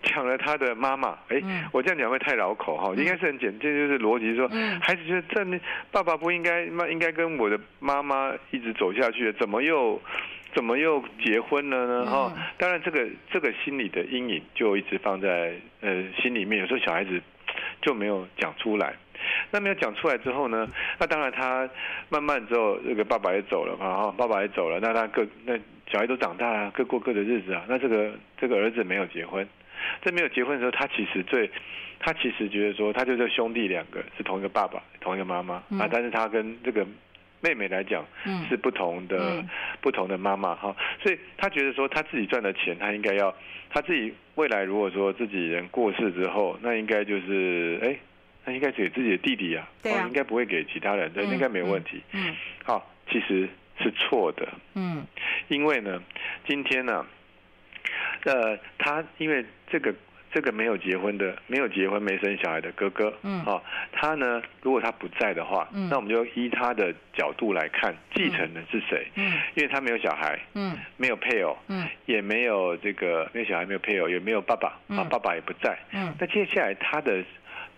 [0.02, 1.16] 抢了他的妈妈。
[1.28, 1.40] 哎，
[1.72, 4.48] 我这样讲会太绕口哈，应该是很简单，就是逻辑说，
[4.80, 5.60] 孩子觉得这
[5.90, 10.00] 爸爸不应该妈应该跟我的妈妈一直走下去，怎么又？
[10.52, 12.06] 怎么又结婚了呢？
[12.10, 17.22] 哈，当然这个这个心理的阴影就一直放在呃心里面，有时候小孩子
[17.80, 18.92] 就没有讲出来。
[19.52, 20.66] 那没有讲出来之后呢？
[20.98, 21.70] 那当然他
[22.08, 27.64] 慢慢之后，这个爸爸也走了嘛，哈，爸爸也走了，那他各那小孩都长大了，各过各的日子啊。
[27.68, 29.46] 那这个这个儿子没有结婚，
[30.02, 31.50] 在没有结婚的时候，他其实最，
[31.98, 36.86] 他其实觉得说，他就是兄弟两个是同一个爸爸，同一个妈妈、嗯、啊，但是他跟这个
[37.40, 38.04] 妹妹来讲，
[38.48, 39.48] 是不同的，嗯、
[39.80, 43.34] 不同的妈妈哈，所以他觉得说，他自己赚的钱，他应该要，
[43.70, 47.96] 他自己未来如果说自己人过世之后，那应该就是，哎，
[48.44, 55.04] 那应该给自己的弟弟啊，对啊，应该不会给其他人，这应该没有问题，嗯，好，其实是错的，嗯，
[55.48, 56.02] 因为呢，
[56.46, 57.06] 今天呢、啊。
[58.24, 59.94] 呃，他因为这个
[60.32, 63.60] 这个没有结婚的，没有结婚没生小孩的哥哥，嗯，哦，
[63.92, 69.08] 他呢，如果他不在的话，嗯，那我们就依他的角度来看，继承人是谁？
[69.16, 77.24] 嗯，因为他没有小孩，嗯，没有配偶，嗯，也没有这个没有小孩，没有配偶，也没有爸爸，啊，爸爸也不在，嗯，那接下来他的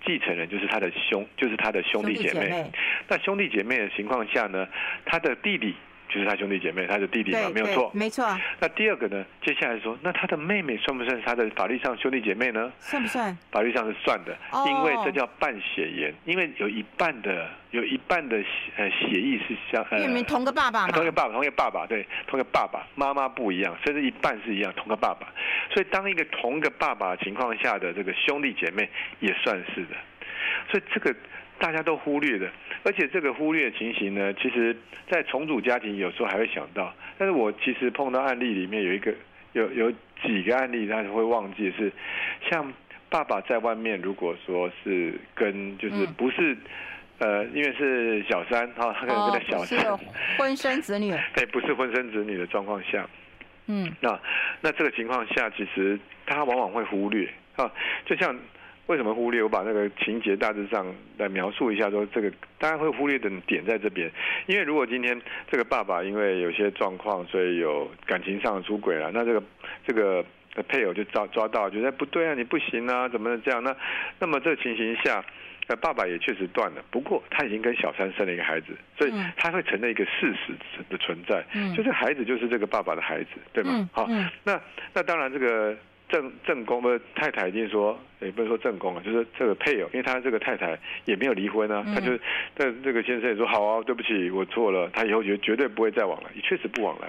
[0.05, 2.70] 继承人就是他的兄，就是他的兄弟姐妹，姐妹，
[3.09, 4.68] 那兄弟姐妹的情况下呢，
[5.07, 5.74] 他的弟弟。
[6.12, 8.38] 就是他兄弟姐妹，他的弟弟嘛，没有错，没错。
[8.61, 9.25] 那第二个呢？
[9.42, 12.70] 接下来说，那他的妹妹算不算是他的法律上兄弟姐妹呢？
[12.79, 13.35] 算不算？
[13.51, 18.37] 法律上是算的，因为这叫半血缘，因为有一半的有一半的
[18.77, 25.27] 呃血裔是相，因为你们同个爸爸嘛，同一个爸爸，同一个爸爸，对，同一个爸爸，妈妈不一样，甚至一半是一样，同个爸爸。
[25.72, 28.87] 所以当一个同一个爸爸情况下的这个兄弟姐妹
[29.20, 29.96] 也算是的，
[30.70, 31.14] 所以这个。
[31.62, 32.51] 大家都忽略的，
[32.83, 34.77] 而且这个忽略的情形呢，其实，
[35.09, 36.92] 在重组家庭有时候还会想到。
[37.16, 39.14] 但是我其实碰到案例里面有一个，
[39.53, 39.92] 有有
[40.25, 41.92] 几个案例，他会忘记是，
[42.51, 42.72] 像
[43.09, 46.53] 爸爸在外面，如果说是跟就是不是，
[47.18, 50.01] 嗯、呃，因为是小三哈，他可能跟他小三，哦、
[50.37, 53.09] 婚生子女， 对，不是婚生子女的状况下，
[53.68, 54.18] 嗯，那
[54.62, 55.96] 那这个情况下，其实
[56.27, 57.70] 他往往会忽略啊，
[58.05, 58.37] 就像。
[58.86, 59.42] 为什么忽略？
[59.42, 60.84] 我把那个情节大致上
[61.16, 64.10] 来描述一下，说这个当然会忽略的点在这边，
[64.46, 65.18] 因为如果今天
[65.48, 69.42] 这个爸爸因为有些状况，所以有感情上的出轨了，那这个
[69.86, 70.24] 这个
[70.68, 73.62] 配偶就抓抓到，觉得不对啊，你不行啊，怎么这样？
[73.62, 73.74] 那
[74.18, 75.24] 那么这个情形下，
[75.68, 80.52] 呃，爸爸也确实断了，不过他已经跟小三生了一个孩子，所以他会承认一个事实
[80.90, 81.42] 的存在，
[81.76, 83.88] 就是孩子就是这个爸爸的孩子，对吗？
[83.92, 84.08] 好，
[84.42, 84.60] 那
[84.92, 85.76] 那当然这个。
[86.12, 92.12] 正正宫不是太太已经说，也不是说正宫啊，就是这个配偶，因为他这个太太也没有离婚啊，他就
[92.55, 97.09] 但这个先生也说好啊，对不起，我错了，他以后绝绝对不会再往来，也确实不往来。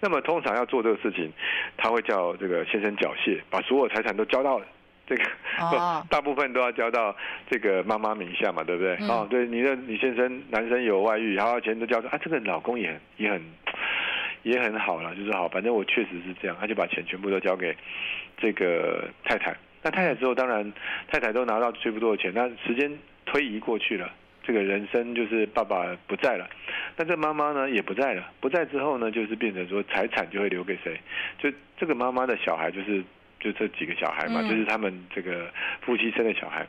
[0.00, 1.32] 那么通常要做这个事情，
[1.78, 4.60] 他会叫这个先生缴械，把所有财产都交到
[5.06, 5.24] 这个，
[6.10, 7.16] 大部分都要交到
[7.48, 8.94] 这个妈妈名下嘛，对不对？
[9.08, 13.42] 哦，对，你的你先生男生有外遇，然后钱都交到啊，这个老公也很也很。
[14.44, 17.72] 也很好了，就是好，反正我确实是这样，他就把钱全部都交给
[18.42, 19.56] 这个太太。
[19.82, 20.72] 那太太之后，当然
[21.08, 22.32] 太太都拿到最不多的钱。
[22.34, 22.92] 那时间
[23.24, 24.10] 推移过去了，
[24.42, 26.50] 这个人生就是爸爸不在了，
[26.96, 28.28] 那这妈妈呢也不在了。
[28.40, 31.00] 不在之后呢，就是变成说财产就会留给谁？
[31.38, 33.02] 就这个妈妈的小孩，就是
[33.38, 35.48] 就这几个小孩嘛，嗯、就是他们这个
[35.80, 36.66] 夫妻生的小孩，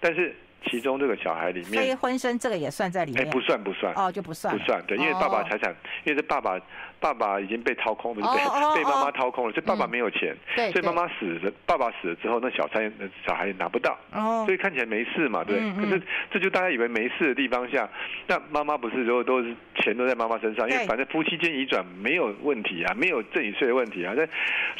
[0.00, 0.34] 但是。
[0.70, 3.26] 其中这个小孩里面，非婚生这个也算在里面。
[3.26, 3.92] 哎，不算不算。
[3.96, 4.56] 哦，就不算。
[4.56, 6.56] 不算，对，因为爸爸财产，因为这爸爸
[7.02, 10.34] 爸爸已经被掏空了，被被妈妈掏空了，所以爸爸没有钱。
[10.54, 10.70] 对。
[10.70, 12.90] 所以妈妈死了，爸爸死了之后，那小三
[13.26, 13.98] 小孩也拿不到。
[14.12, 14.44] 哦。
[14.46, 15.58] 所以看起来没事嘛，对。
[15.74, 17.88] 可是这就大家以为没事的地方下，
[18.28, 24.24] 那妈妈不是说都是钱都在妈妈身上，因为反正夫妻间移转没有问题啊，没有赠与税的问题啊，那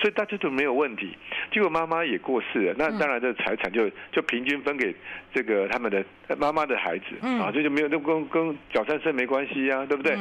[0.00, 1.16] 所以大家都没有问题。
[1.50, 4.94] 结果妈妈也过世了，那当然这财产就就平均分给
[5.34, 5.62] 这个。
[5.72, 6.04] 他们的
[6.36, 7.04] 妈妈的孩子
[7.40, 10.14] 啊，这就没有，那跟跟小三生没关系啊，对不对？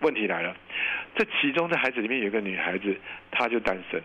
[0.00, 0.54] 问题来了，
[1.14, 2.96] 这其中的孩子里面有一个女孩子，
[3.30, 4.00] 她就单身。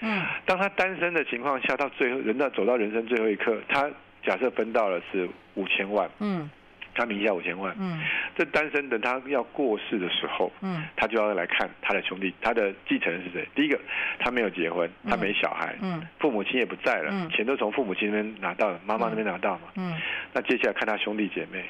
[0.00, 3.90] 嗯，当她单身的情况下，到最后人到走到人生最后一刻，她
[4.24, 6.08] 假设分到了是五千万。
[6.20, 6.50] 嗯。
[6.94, 8.00] 他名下五千万，嗯，
[8.34, 13.46] 这单身等他要过世的时候，嗯，他就要来看他的兄弟，他的继承人是谁？
[13.54, 13.78] 第一个，
[14.18, 19.94] 他没有结婚，他没小孩，嗯，父母亲也不在了，嗯，钱都从父母亲那边拿到了，妈妈那边拿到嘛，嗯，
[20.32, 21.64] 那接下来看他兄弟姐妹，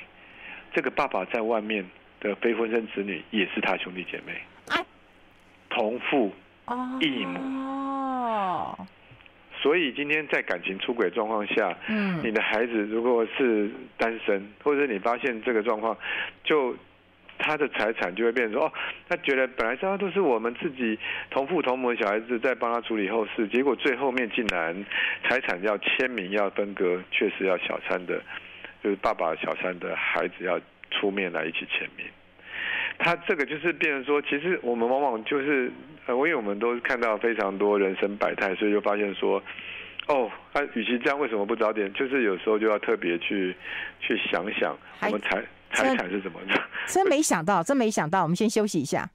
[0.72, 1.85] 这个爸爸在外面
[2.20, 4.33] 的非婚生子女也是他兄弟姐妹，
[5.70, 6.33] 同父
[7.00, 7.38] 异母。
[7.38, 8.87] 哦。
[9.61, 15.98] 所以今天在感情出轨状况下，嗯，你的孩子如果是单身，或者你发现这个状况，
[16.44, 16.76] 就
[17.38, 18.72] 他的财产就会变成说，哦，
[19.09, 20.96] 他觉得本来这样都是我们自己
[21.31, 24.87] 同父同母的小孩子在帮他处理后事，结果最后面竟然
[25.28, 28.22] 财产要签名要分割，确实要小三的，
[28.83, 32.07] 就是爸爸小三的孩子要出面来一起签名。
[32.98, 35.70] 他这个就是变成说，其实我们往往就是，
[36.07, 39.40] 呃，因为我们都看到非常多人生百态，所以就发现说，
[40.09, 41.92] 哦，他与其这样，为什么不早点？
[41.92, 43.55] 就是有时候就要特别去
[44.01, 45.40] 去想想，我们财
[45.72, 46.61] 财产是怎么的。
[46.87, 48.22] 真没想到，真没想到。
[48.22, 49.09] 我们先休息一下。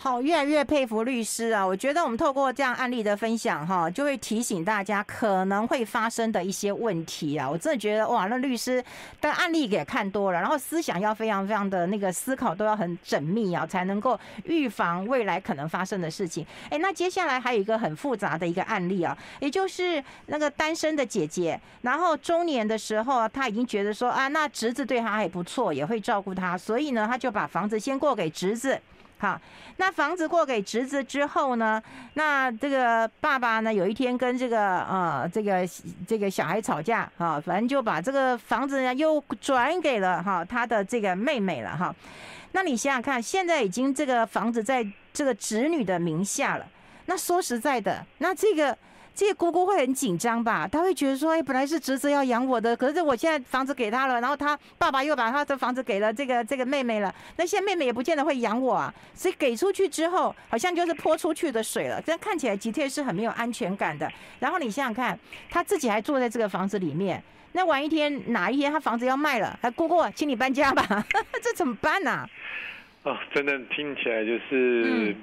[0.00, 1.66] 好，越来越佩服律师啊！
[1.66, 7.50] 我觉得我们透过这样案例的分享，哈，就会提醒大家可能会发生的一些问题啊！
[7.50, 8.82] 我真的觉得哇，那律师
[9.20, 16.46] 的案例也看多了，然后思想要非常非常的那个思考都要很缜密啊，才能够预防未来可能发生的事情。
[16.70, 28.80] 哎，那接下来还有一个很复杂的一个案例啊，也就是那个单身的姐姐，然后中年的时候，她已经觉得说啊，那侄子对她还不错，也会照顾她，所以呢，她就把房子先过给侄子。
[29.18, 29.40] 好，
[29.76, 31.82] 那房子过给侄子之后呢，
[32.14, 35.68] 那这个爸爸呢，有一天跟这个呃这个
[36.06, 41.94] 这个小孩吵架，啊，反正就把这个房子呢又转给了哈他的这个妹妹了哈。
[42.52, 46.66] 那你想想看，现在已经这个房子在这个侄女的名下了，
[47.06, 48.76] 那说实在的，那这个。
[49.18, 50.68] 这个姑姑会很紧张吧？
[50.70, 57.12] 她会觉得说：“哎，本来是侄子要养我的，可是我现在房子给他了，然后他爸爸又把他的房子给了这个这个妹妹了。
[57.34, 58.94] 那现在妹妹也不见得会养我啊。
[59.14, 62.00] 所以给出去之后，好像就是泼出去的水了。
[62.00, 64.08] 这样看起来的确是很没有安全感的。
[64.38, 65.18] 然后你想想看，
[65.50, 67.20] 他自己还住在这个房子里面，
[67.54, 71.04] 那晚一天哪一天他房子要卖了，还姑姑，请你搬家吧，
[71.42, 72.12] 这怎么办呢？
[72.12, 72.28] 啊？
[73.02, 74.84] 哦，真的听起来就是。
[74.86, 75.16] 嗯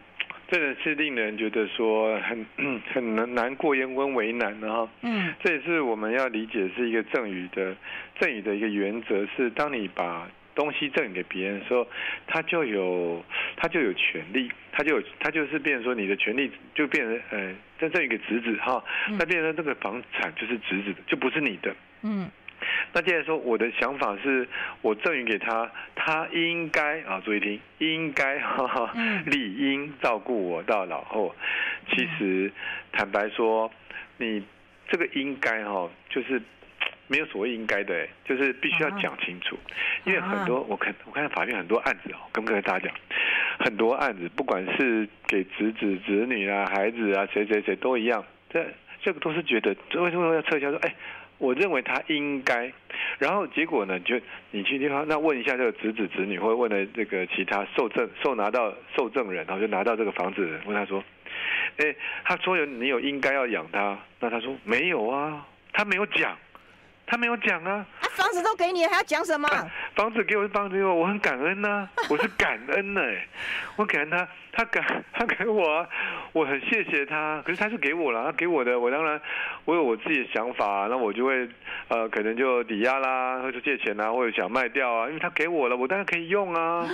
[0.47, 2.45] 真的是令人觉得说很
[2.93, 4.87] 很难难过，也很为难的哈。
[5.01, 7.75] 嗯，这也是我们要理解是一个赠与的
[8.19, 11.87] 赠与的一个原则，是当你把东西赠与给别人的时候，
[12.27, 13.23] 他就有
[13.57, 18.83] 他就有权利，他就有他就是变成说你的权利就变成呃，赠赠与给侄子哈，
[19.17, 21.75] 那变成这个房产就是侄子的，就不是你的。
[22.03, 22.29] 嗯。
[22.93, 24.47] 那既然说我的想法是，
[24.81, 28.93] 我赠予给他，他应该啊，注意听，应该哈哈，
[29.25, 31.35] 理应照顾我到老后。
[31.89, 32.51] 其实
[32.91, 33.69] 坦白说，
[34.17, 34.43] 你
[34.87, 36.41] 这个应该哈，就是
[37.07, 39.57] 没有所谓应该的，就是必须要讲清楚。
[40.05, 42.95] 因为很多我看我看法院很多案子哦，跟不跟大家讲，
[43.59, 48.65] 很多案子不管是给侄子、侄女啊、孩子啊，谁谁谁都一样，这
[49.01, 50.71] 这个都是觉得为什么要撤销？
[50.71, 50.95] 说哎。
[51.37, 52.71] 我认为他应该，
[53.19, 53.99] 然后结果呢？
[53.99, 54.19] 就
[54.51, 61.03] 你去地方，那问一下这个侄子侄女，或者问了这个其他受赠受拿到受赠人，然后就拿到这个房子，问他说
[61.77, 66.37] ：“哎，他说有你有应该要养他，那他说没有啊，他没有讲。”
[67.07, 69.47] 他没有讲啊，啊，房子都给你，还要讲什么？
[69.49, 73.27] 啊、 房子给我是房子给我，我很感恩呐、啊， 我是感恩呢、欸，
[73.75, 75.87] 我感恩他，他感 他给我、啊，
[76.33, 77.41] 我很谢谢他。
[77.45, 79.21] 可是他是给我了，他给我的，我当然
[79.65, 81.47] 我有我自己的想法，那我就会
[81.89, 86.87] 呃，可能就抵押啦，或者借钱啊，或者想卖掉啊，因为他给我了，我当然可以用啊。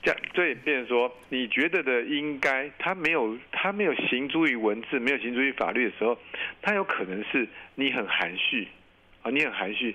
[0.00, 6.16] 这样对，变成说你觉得的应该，他没有他没有行诸于文字，没有行诸于法律的时候，
[6.62, 8.68] 他有可能是你很含蓄。
[9.28, 9.94] 啊，你很含蓄，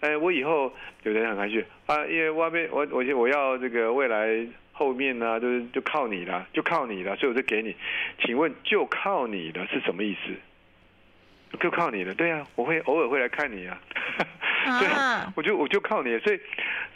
[0.00, 7.74] 哎，我以后有的人很含蓄啊，因为外面我我我要这个未来后面呢、啊，就是就靠你了，就靠你了，所以我就给你。
[8.22, 10.34] 请问就靠你了是什么意思？
[11.58, 13.80] 就靠你了，对啊，我会偶尔会来看你啊，
[14.78, 14.88] 对，
[15.34, 16.38] 我就我就靠你，所以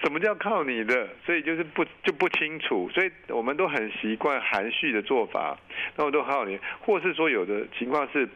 [0.03, 1.09] 什么叫靠你的？
[1.25, 5.57] 所以就是不就不清楚，所以我们都很习惯含蓄的做法，
[5.97, 8.29] 那我都靠你，或是说有的情况是。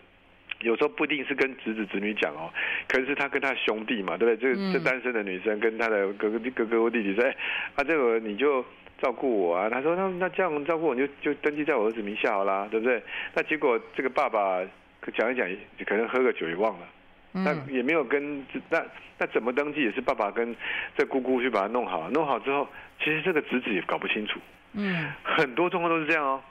[0.65, 2.51] 有时候不一定是跟侄子侄女讲哦，
[2.89, 4.55] 可能是他跟他兄弟嘛，对不对？
[4.55, 7.37] 这这单身的女生跟他的哥哥哥哥或弟弟说：“哎，
[7.77, 8.65] 啊，这个你就
[9.01, 13.03] 照顾我啊。”他说：“那那这样照顾我，就就登记在我儿子名下好啦，对不对？”
[13.35, 14.61] 那结果这个爸爸
[15.15, 15.47] 讲一讲，
[15.87, 16.87] 可能喝个酒也忘了，
[17.33, 18.83] 那也没有跟那
[19.19, 20.57] 那怎么登记也是爸爸跟
[20.97, 22.67] 这姑姑去把它弄好，弄好之后，
[22.99, 24.41] 其实这个侄子也搞不清楚。
[24.73, 26.43] 嗯，很多状况都是这样哦。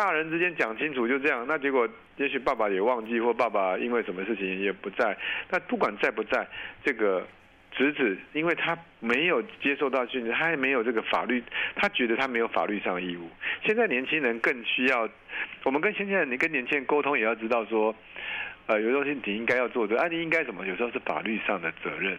[0.00, 1.86] 大人之间讲清楚就这样，那结果
[2.16, 5.14] 也许爸爸也忘记，或爸爸因为什么事情也不在。
[5.50, 6.48] 那不管在不在，
[6.82, 7.22] 这个
[7.70, 11.44] 侄子，因为他没有接受到训练，他也没有这个法律，
[11.76, 13.28] 他觉得他没有法律上的义务。
[13.62, 15.06] 现在年轻人更需要，
[15.64, 17.94] 我们跟现在你跟年轻人沟通也要知道说，
[18.68, 20.66] 呃，有东西你应该要做的，啊，你应该什么？
[20.66, 22.18] 有时候是法律上的责任。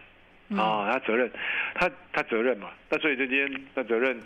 [0.56, 1.30] 啊、哦，他责任，
[1.74, 4.20] 他他责任嘛，那所以这边那责任，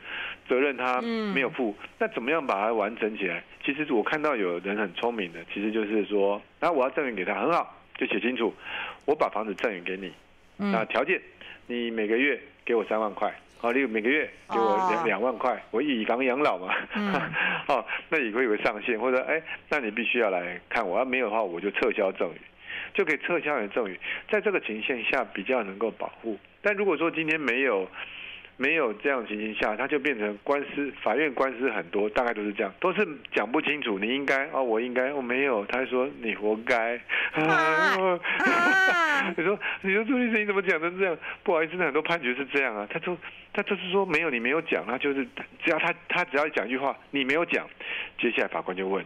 [0.49, 3.43] 责任他没有负，嗯、那怎么样把它完成起来？
[3.65, 8.55] 其实我看到有人很聪明的，其实就是说，那我要赠与给他，很好，就写清楚，
[9.05, 10.13] 我把房子赠与给你，
[10.57, 11.21] 那条件，
[11.67, 17.13] 你每个月给我三万块，好，你每个月给我两两万块，我以房养老嘛，嗯、
[17.69, 22.41] 哦，那也会有个上限，或者哎，那你必须要来看我，要没有的话，我就撤销赠与。
[22.95, 23.99] 就可以撤销你的赠与，
[24.31, 26.39] 在这个情形下比较能够保护。
[26.63, 27.89] 但如果说今天没有
[28.57, 33.99] 没有这样的情形下，他就变成官司，法院官司很多，大概都是这样，都是讲不清楚。
[33.99, 35.65] 你应该哦，我应该，我没有。
[35.67, 36.97] 他说你活该。
[37.33, 37.43] 啊
[38.47, 41.17] 啊、你说你说朱律师你怎么讲成这样？
[41.43, 42.87] 不好意思，那很多判决是这样啊。
[42.91, 43.17] 他说
[43.53, 45.25] 他就是说没有，你没有讲，他就是
[45.63, 47.69] 只要他他只要讲一句话，你没有讲，
[48.19, 49.05] 接下来法官就问，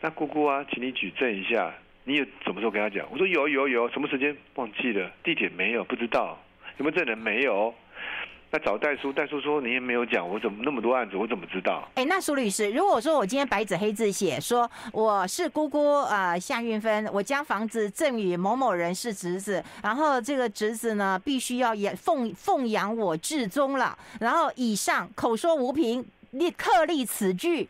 [0.00, 1.72] 那姑姑啊，请你举证一下，
[2.08, 3.04] 你有什么时候跟他讲？
[3.10, 6.38] 我说有有有，什么时间忘记了，地点没有，不知道，
[6.78, 7.74] 有没有证人没有。
[8.48, 11.90] 那找代书，代书说你也没有讲，我怎么那么多案子，我怎么知道？
[11.96, 27.68] 哎，那苏律师，如果说我今天白纸黑字写说我是姑姑啊、呃，夏韵芬，我将房子赠与某某人是侄子，然后这个侄子呢必须要也奉奉养我至终了，然后以上口说无凭，立刻立此据，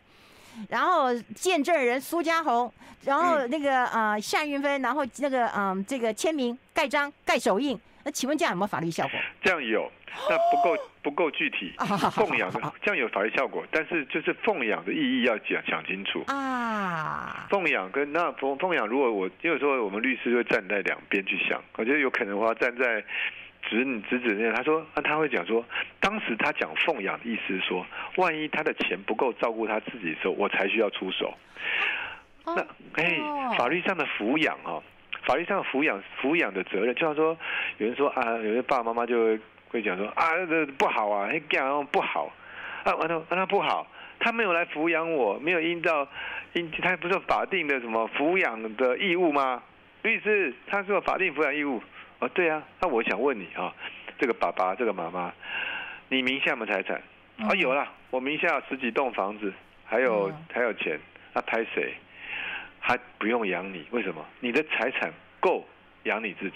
[0.69, 2.71] 然后见证人苏家红，
[3.05, 7.79] 然后那个啊、呃、夏云芬，然后那个嗯、呃、这个签名盖章盖手印。
[8.03, 9.19] 那请问这样有没有法律效果？
[9.43, 9.91] 这样有，
[10.29, 11.73] 那不够不够具体。
[12.11, 17.45] 奉养的这样有法律效果，但是就是奉养的意义要讲讲清楚啊。
[17.49, 23.03] 奉养跟那奉奉养，如果我因为说我们律师会站在两边去想，我觉得有可能的话站在
[23.69, 25.63] 侄女侄子那，他说那他会讲说，
[25.99, 31.33] 当时他讲奉养的意思是说，万一他的钱不够照顾他自己的时候，我才需要出手。
[32.45, 33.19] 那哎，
[33.57, 34.81] 法律上的抚养啊。
[35.25, 37.37] 法律上抚养抚养的责任，就像说，
[37.79, 42.31] 有人说啊，有些爸爸妈妈就会会讲说啊，这不好啊，那这样不好
[42.85, 43.85] 啊，完了，那不好，
[44.19, 46.07] 他没有来抚养我，没有依照，
[46.53, 49.61] 应他不是有法定的什么抚养的义务吗？
[50.03, 51.81] 律师，他是有法定抚养义务
[52.19, 53.73] 哦，对啊，那我想问你啊，
[54.17, 55.31] 这个爸爸，这个妈妈，
[56.09, 57.01] 你名下有没有财产？
[57.37, 59.53] 啊，有啦，我名下有十几栋房子，
[59.85, 60.99] 还有还有钱，
[61.33, 61.93] 那拍谁？
[62.81, 64.25] 他不用养你，为什么？
[64.39, 65.67] 你的财产够
[66.03, 66.55] 养你自己。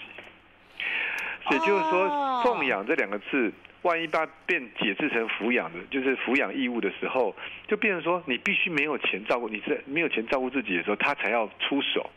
[1.50, 7.36] 也就是说，奉养这两个字，万一把变解释成抚养的，就是抚养义务的时候，
[7.68, 12.10] 就变成说你必须没有钱照顾，你是没有钱照顾自己的时候，他才要出手，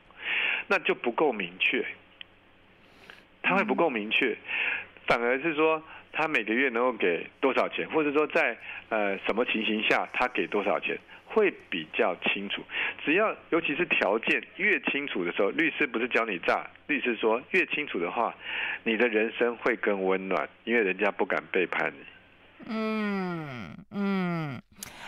[0.67, 1.85] 那就不够明确。
[3.45, 4.35] 他会不够明确，
[5.07, 5.81] 反而是说
[6.11, 8.57] 他每个月能够给多少钱，或者说在
[8.89, 10.97] 呃什么情形下他给多少钱。
[11.27, 12.61] 会比较清楚，
[13.03, 18.33] 只要尤其是条件越清楚的时候，律师不是教你诈，律师说越清楚的话，
[18.83, 22.14] 你的人生会更温暖，因为人家不敢背叛你。
[22.67, 24.61] 嗯嗯，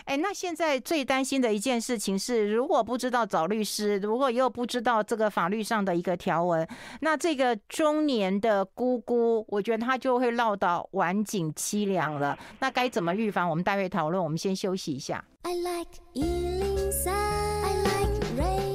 [0.04, 6.66] 哎，那现在最担心的一件事情是，如果不知道找律师，如果又不知道这个法律上的一个条文，
[7.00, 12.38] 那这个中年的姑姑，我觉得她就会落到晚景凄凉了。
[12.60, 13.48] 那该怎么预防？
[13.50, 14.22] 我们待会讨论。
[14.22, 15.24] 我们先休息一下。
[15.42, 18.68] I like 103, I like radio。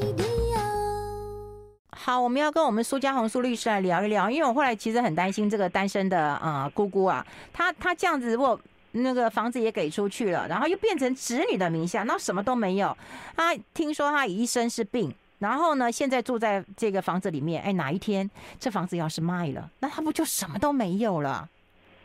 [1.89, 8.59] 好，我们要跟我们苏家红苏律师来聊一聊，因为我后来其实很担心这个单身的啊、呃、姑姑啊，她她这样子如果
[8.93, 12.95] 那个房子也给出去了，然后又变成子女的名下，那什么都没有。
[13.35, 18.29] 他听说他一生是病，然后呢，现在住在这个房子里面，哎，哪一天
[18.59, 21.49] 这房子要是卖了，那他不就什么都没有了？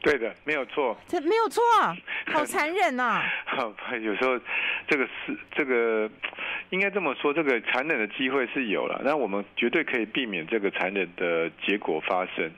[0.00, 0.96] 对的，没有错。
[1.06, 1.62] 这没有错，
[2.32, 3.68] 好残忍呐、 啊！
[4.00, 4.40] 有时候
[4.88, 6.10] 这个是这个，
[6.70, 12.50] 应该这么说，这个残忍的机会是有了，那我们绝对可以避免这个残忍的结果发生。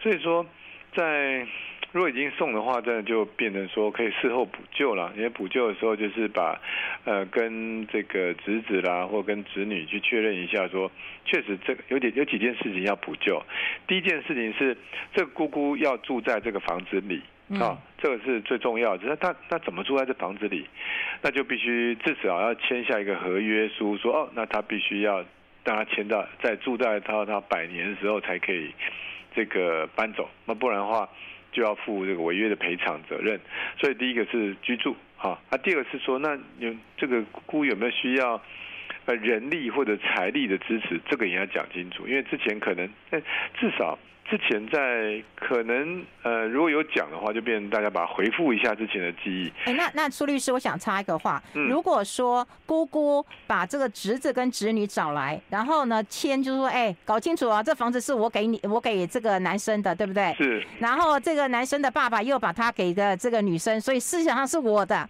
[0.00, 0.46] 所以说，
[0.96, 1.44] 在。
[1.94, 5.12] 如果已经送的话，真的就变成说可以事后补救了。
[5.14, 6.60] 因为补救的时候，就是把
[7.04, 10.90] 呃跟这个侄子啦，或跟侄女去确认一下说，说
[11.24, 13.40] 确实这个有点有几件事情要补救。
[13.86, 14.76] 第一件事情是，
[15.14, 17.22] 这个姑姑要住在这个房子里
[17.60, 19.04] 啊，这个是最重要的。
[19.06, 20.66] 那他那怎么住在这房子里？
[21.22, 25.24] 那就必须至少要签下一个合约书，说哦，那他必须要
[25.62, 28.74] 让他签到在住在他他百年的时候才可以
[29.32, 30.28] 这个搬走。
[30.44, 31.08] 那不然的话。
[31.54, 33.40] 就要负这个违约的赔偿责任，
[33.78, 38.42] 所以第一个是居住，哈，啊，第二个是说，那有这个姑有没有需要
[39.06, 42.86] 呃人力或者财力的支持，这个也要讲清楚，因为之前可能，
[43.58, 43.98] 至少。
[44.24, 49.52] 之前在可能呃，如果有讲的话，就变成大家把它回复一下之前的记忆。
[49.66, 60.34] 哎，那那苏律师，我想插一个话，嗯、如果说姑姑把这个侄子跟侄女找来，然后呢签，就是说，哎，搞清楚啊，这房子是我给你，我给这个男生的，对不对？
[60.38, 60.66] 是。
[60.78, 65.08] 然后这个男生的爸爸又把他给的这个女生，所以思想上是我的，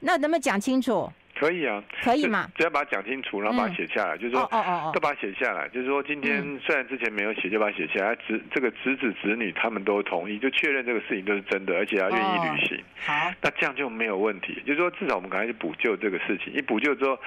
[0.00, 1.08] 那能不能讲清楚？
[1.38, 2.48] 可以啊，可以嘛？
[2.56, 8.16] 只要把它讲清楚，然后把它写下来，嗯、就是说，哦哦哦，都把它写下来，就是说，今天虽然之前没有写，就把它写下来。
[8.26, 12.82] 侄这个侄子侄女他们都同意，就确认这个事情都是真的，而且要愿意履行。
[13.04, 14.62] 好、哦，那这样就没有问题。
[14.64, 16.52] 就是说，至少我们赶快去补救这个事情。
[16.52, 17.18] 一补救之后，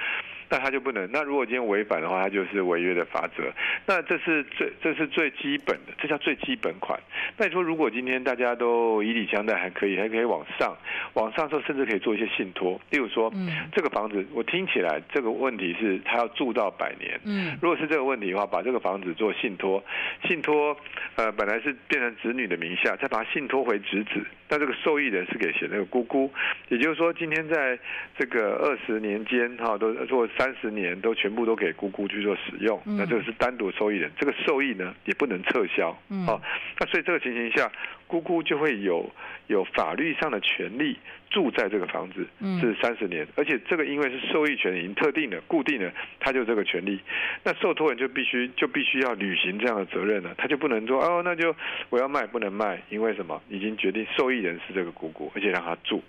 [0.50, 1.08] 那他就不能。
[1.12, 3.44] 那如果今天违反的话，他就是违约的法则。
[3.86, 6.98] 那这是最这是最基本的，这叫最基本款。
[7.36, 10.76] 那你说如果今天大家都以礼相待，还可以，还可以往上，
[11.14, 12.80] 往上时候甚至可以做一些信托。
[12.90, 17.20] 例如说，嗯，这个房子我听起来这个问题是他要住到百年。
[17.24, 19.82] 嗯，如果是这个问题的话，把这个房子做信托，
[20.26, 20.76] 信托
[21.16, 24.24] 呃本来是变成子女的名下，再把它信托回侄子。
[24.50, 25.68] 那这个受益人是给写？
[25.70, 26.32] 那个姑姑。
[26.68, 27.78] 也就是说，今天在
[28.16, 32.80] 这个二十年间，哈，都做三十年，都全部都给姑姑去做使用。
[32.84, 35.90] 那这个是单独受益人，这个受益呢也不能撤销。
[36.24, 36.40] 好，
[36.78, 37.70] 那所以这个情形下，
[38.06, 39.10] 姑姑就会有
[39.48, 40.96] 有法律上的权利
[41.28, 42.24] 住在这个房子
[42.60, 47.00] 是三十年，而且这个因为是受益权已经特定的、固定的，他就这个权利。
[47.42, 51.54] 那受托人就必须就必须要履行这样的责任了，他就不能说哦，那就
[51.90, 53.42] 我要卖不能卖，因为什么？
[53.48, 56.02] 已经决定受益人是这个姑姑，而且让他住。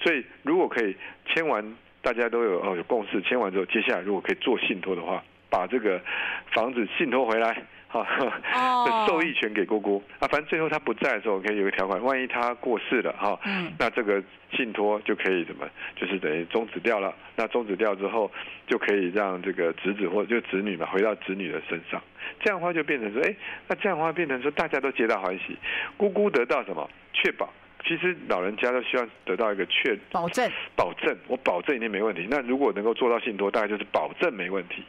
[0.00, 1.64] 所以如果可以签完，
[2.04, 6.00] 大家都有哦有共识，签完之后，接下来如果可以做信托的话，把这个
[6.52, 7.64] 房子信托回来。
[7.94, 8.04] 啊，
[9.06, 17.14] 受益权给姑姑啊，反正最后他不在的时候，可以有个条款，万一他过世了哈，嗯那这个信托就可以怎么，就是等于终止掉了。
[17.36, 18.28] 那终止掉之后，
[18.66, 22.02] 就可以让这个侄子或者就子女嘛，回到子女的身上。
[22.40, 23.32] 这样的话就变成说，哎，
[23.68, 25.56] 那这样的话变成说，大家都皆大欢喜，
[25.96, 26.90] 姑姑得到什么？
[27.12, 27.48] 确保。
[27.86, 32.26] 其实老人家都希望得到一个确保证，保证我保证一定没问题。
[32.30, 34.82] 那如果能够做到信托，大概就是保证没问题。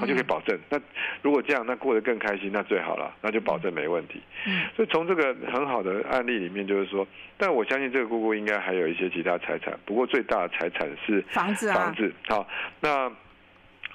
[0.00, 0.56] 他就可以保证。
[0.70, 0.80] 那
[1.22, 4.22] 如果这样，那过得更开心，那最好了，那就保证没问题。
[4.46, 7.04] 嗯，所以从这个很好的案例里面，就是说，
[7.36, 11.74] 但我相信这个姑姑应该还有一些其他财产，不过最大的财产是房子啊。
[11.74, 12.14] 房子。
[12.28, 12.46] 好，
[12.78, 13.10] 那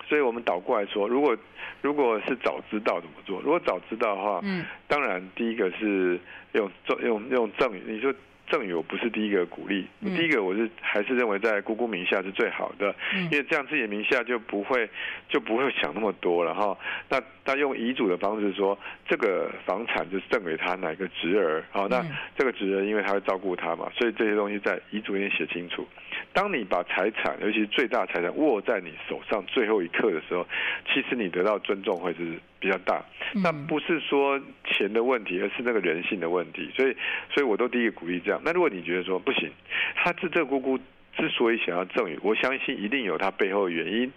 [0.10, 1.38] 所以我们倒过来说，如果
[1.82, 3.39] 如果是早知道怎么做？
[3.39, 6.20] 如果早知道的话，嗯，当然第一个是
[6.52, 6.70] 用
[7.02, 8.14] 用用赠与，你说。
[8.50, 12.94] 赠与我不是第一个鼓励，第一个我是还是认为在姑姑名下是最好的，
[13.32, 14.89] 因为这样自己名下就不会
[15.30, 16.78] 就不会想那么多了哈。
[17.10, 18.78] 那他用遗嘱的方式说，
[19.08, 22.06] 这个房产就是赠给他哪个侄儿，好，那
[22.38, 25.88] 这个侄儿因为他会照顾他嘛，所以这些东西在遗嘱里面写清楚。
[26.32, 30.46] 当你把财产，尤其是最大财产握在你手上最后一刻的时候，
[30.88, 33.03] 其实你得到尊重会是比较大。
[33.36, 36.72] 那不是说钱的问题，而是那个人性的问题。
[36.76, 36.95] 所以，
[37.30, 38.41] 所以我都第一个鼓励这样。
[38.43, 39.51] 那如果你觉得说不行，
[39.95, 40.78] 他这这姑姑
[41.18, 44.11] 之所以想要赠与，我相信一定有他背后的原因。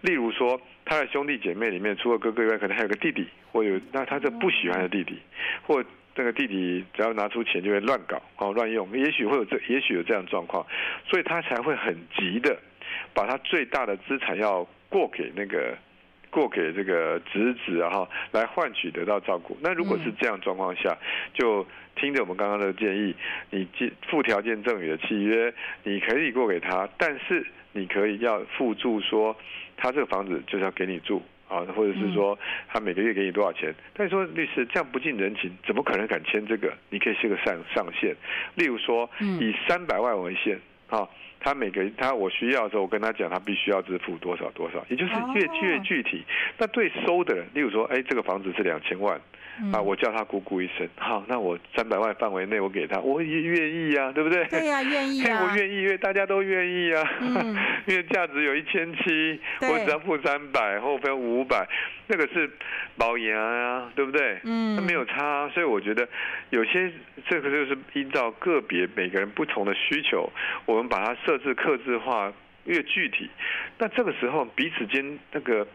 [0.00, 5.16] 例如说，他的兄弟姐妹里面，除了哥哥以外，可能还有个弟弟，或有那他这不喜欢的弟弟，
[5.66, 5.82] 或。
[6.14, 10.66] 那个弟弟只要拿出钱就会乱搞哦，乱用，也许会有这，也许有这样状况，
[11.08, 12.54] 所以他才会很急的
[13.14, 15.74] 把他最大的资产要过给那个
[16.32, 19.56] 过给这个侄子啊哈，来换取得到照顾。
[19.60, 20.98] 那如果是这样状况下，
[21.32, 21.64] 就
[21.94, 23.14] 听着我们刚刚的建议，
[23.50, 23.68] 你
[24.08, 25.52] 附条件赠与的契约，
[25.84, 29.36] 你可以过给他，但是你可以要附注说，
[29.76, 31.22] 他这个房子就是要给你住。
[31.48, 33.74] 啊，或者是说他每个月给你多少钱？
[33.92, 36.72] 但是说律师这样不近人情，怎么可能敢签这个？
[36.88, 38.16] 你可以设个上上限，
[38.54, 40.58] 例如说以三百万为限
[40.96, 41.08] 啊。
[41.44, 46.22] 他每个他我需要的时候，我跟他讲，他必须要支付多少多少，也就是越越具体。
[46.56, 49.20] 那对收的人，例如说，哎，这个房子是两千万。
[49.72, 49.80] 啊！
[49.80, 54.44] 我叫他姑姑一声，好，那我三百万范围内我给他，我也愿意呀、啊，对不对？
[54.46, 55.44] 对呀、啊，愿意啊！
[55.44, 57.02] 我愿意，因为大家都愿意啊。
[57.20, 61.68] 嗯、 因为价值有一千七，我只要付三百，后分五百，
[62.06, 62.50] 那个是
[62.96, 64.40] 保研啊，对不对？
[64.44, 66.08] 嗯，那没有差，所以我觉得
[66.50, 66.90] 有些
[67.28, 70.30] 这个就是依照个别每个人不同的需求，
[70.64, 72.32] 我们把它设置克制化
[72.64, 73.28] 越具体，
[73.78, 75.66] 那这个时候彼此间那个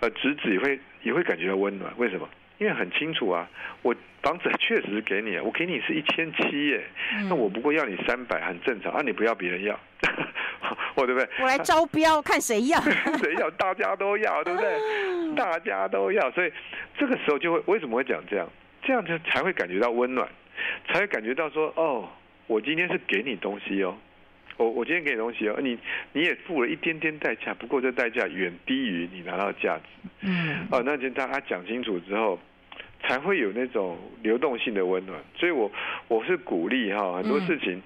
[0.00, 2.28] 呃侄子也会也会感觉到温暖，为什么？
[2.58, 3.48] 因为很清楚啊，
[3.82, 6.84] 我房子确实是给你，我给你是一千七耶，
[7.28, 9.78] 那我不过要你三百，很正常啊，你不要别人要，
[10.94, 11.28] 我对不对？
[11.40, 12.80] 我来招标，看谁要，
[13.18, 14.78] 谁要，大家都要，对不对？
[15.34, 16.52] 大家都要，所以
[16.98, 18.48] 这个时候就会为什么会讲这样？
[18.84, 20.28] 这样就才会感觉到温暖，
[20.88, 22.08] 才会感觉到说，哦，
[22.46, 23.96] 我今天是给你东西哦。
[24.56, 25.78] 我我今天给你东西哦，你
[26.12, 29.84] 你也付了一点点代价，不过这代价远低于你拿到的价值。
[30.20, 32.38] 嗯，哦，那就大家讲清楚之后，
[33.02, 35.18] 才会有那种流动性的温暖。
[35.36, 35.70] 所以我
[36.08, 37.82] 我是鼓励哈，很多事情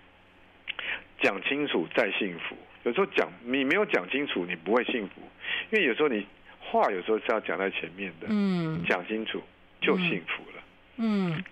[1.21, 2.57] 讲清楚再幸福。
[2.85, 5.23] 有时候讲你没有讲清楚，你不会幸福，
[5.71, 6.27] 因为有时候你
[6.61, 8.27] 话有时候是要讲在前面的。
[8.29, 9.43] 嗯，讲清楚
[9.81, 10.63] 就幸福了。
[10.99, 11.45] 嗯。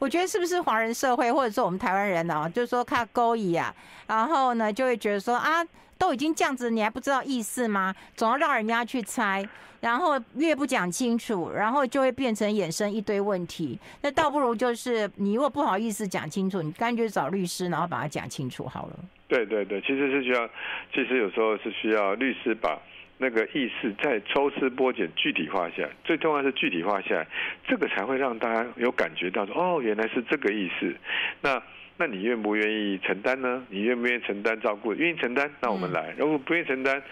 [0.00, 3.72] 我觉得是不是华人社会，或者说我们台湾人呢、啊，就是说看勾引啊，
[4.06, 5.62] 然后呢就会觉得说啊，
[5.98, 7.94] 都已经这样子，你还不知道意思吗？
[8.16, 9.46] 总要让人家去猜，
[9.80, 13.78] 然后越不讲清楚，然后就会变成衍生一堆问题。
[14.00, 18.96] 那倒不如就是你如果不好意思讲清楚，你干脆找律师，然后把它讲清楚好了。
[19.28, 20.48] 对对对，其实是需要，
[20.94, 22.76] 其实有时候是需要律师把
[23.22, 27.26] 那个意识再抽丝剥茧具体化下来，最重要是具体化下来，
[27.68, 30.94] 这个才会让大家有感觉到说，哦，原来是这个意思。
[31.42, 31.62] 那
[31.98, 33.62] 那你愿不愿意承担呢？
[33.68, 34.94] 你愿不愿意承担照顾？
[34.94, 37.02] 愿意承担，那我们来；如果不愿意承担，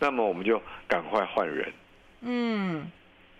[0.00, 1.70] 那么我们就赶快换人。
[2.22, 2.90] 嗯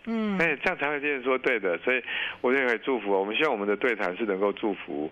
[0.04, 1.78] 嗯，哎，这样才会变成说对的。
[1.78, 2.02] 所以
[2.42, 5.10] 我也可以祝福我们，希望我们的对谈是能够祝福。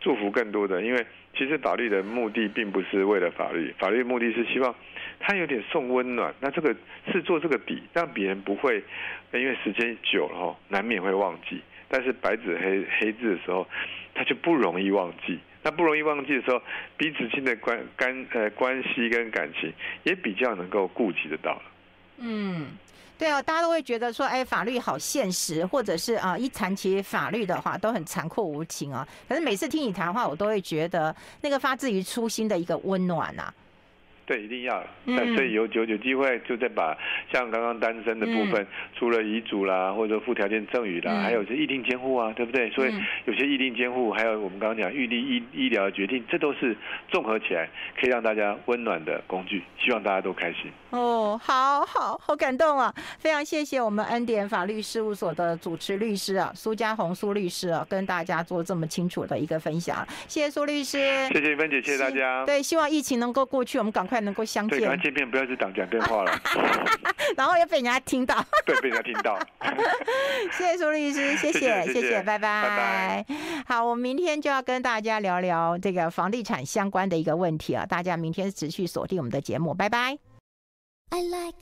[0.00, 1.06] 祝福更多的，因为
[1.36, 4.74] 其实法律的目的并不是为了法律，法律的目的是希望
[5.22, 6.34] 他有点送温暖。
[6.40, 6.74] 那这个
[7.10, 8.84] 是做这个底，让别人不会
[9.32, 11.62] 因为时间久了哈，难免会忘记。
[11.88, 13.66] 但是白纸黑黑字的时候，
[14.14, 15.38] 他就不容易忘记。
[15.62, 16.60] 那不容易忘记的时候，
[16.96, 21.62] 彼此间的关干呃关系跟感情也比较能够顾及得到。
[22.18, 22.66] 嗯。
[23.18, 29.06] 对啊，大家都会觉得说，哎，法律好现实，或者是啊，一谈起法律的话，都很残酷无情啊。
[29.28, 33.52] 可是每次听你谈话，我都会觉得那个发自于初心的一个温暖呐。
[34.24, 34.82] 对，一定要。
[35.06, 36.96] 但所以有有有机会，就再把
[37.32, 38.66] 像刚刚单身的部分，嗯、
[38.96, 42.70] 除了遗嘱啦，或者附条件赠与啦，嗯、还有是意定监护啊，对不对？
[42.70, 42.94] 所以
[43.26, 46.76] 有些意定监护，还有我们刚刚讲预立医医疗的决定，这都是
[47.10, 47.68] 综合起来
[48.00, 49.62] 可以让大家温暖的工具。
[49.78, 50.70] 希望大家都开心。
[50.90, 52.94] 哦，好好好感动啊！
[53.18, 60.06] 非常谢谢我们恩典法律事务所的主持律师啊，苏家红苏律师啊，跟大家做这么清楚的一个分享。
[60.28, 60.98] 谢谢苏律师，
[61.28, 62.44] 谢谢芬姐，谢谢大家。
[62.44, 64.78] 对，希望疫情能够过去，我们赶快能够相见。
[64.78, 66.32] 对，见面不要去讲讲电话了，
[67.36, 68.44] 然后又被人家听到。
[68.64, 69.38] 对，被人家听到。
[70.52, 72.62] 谢谢苏律师， 谢谢谢谢，谢谢，谢谢，拜拜。
[72.62, 73.26] 拜拜。
[73.66, 80.18] 好，我们明天就要跟大家聊聊这个房地产相关的一个问题啊，大家明天持续锁定我们的节目，拜拜。
[81.10, 81.58] I like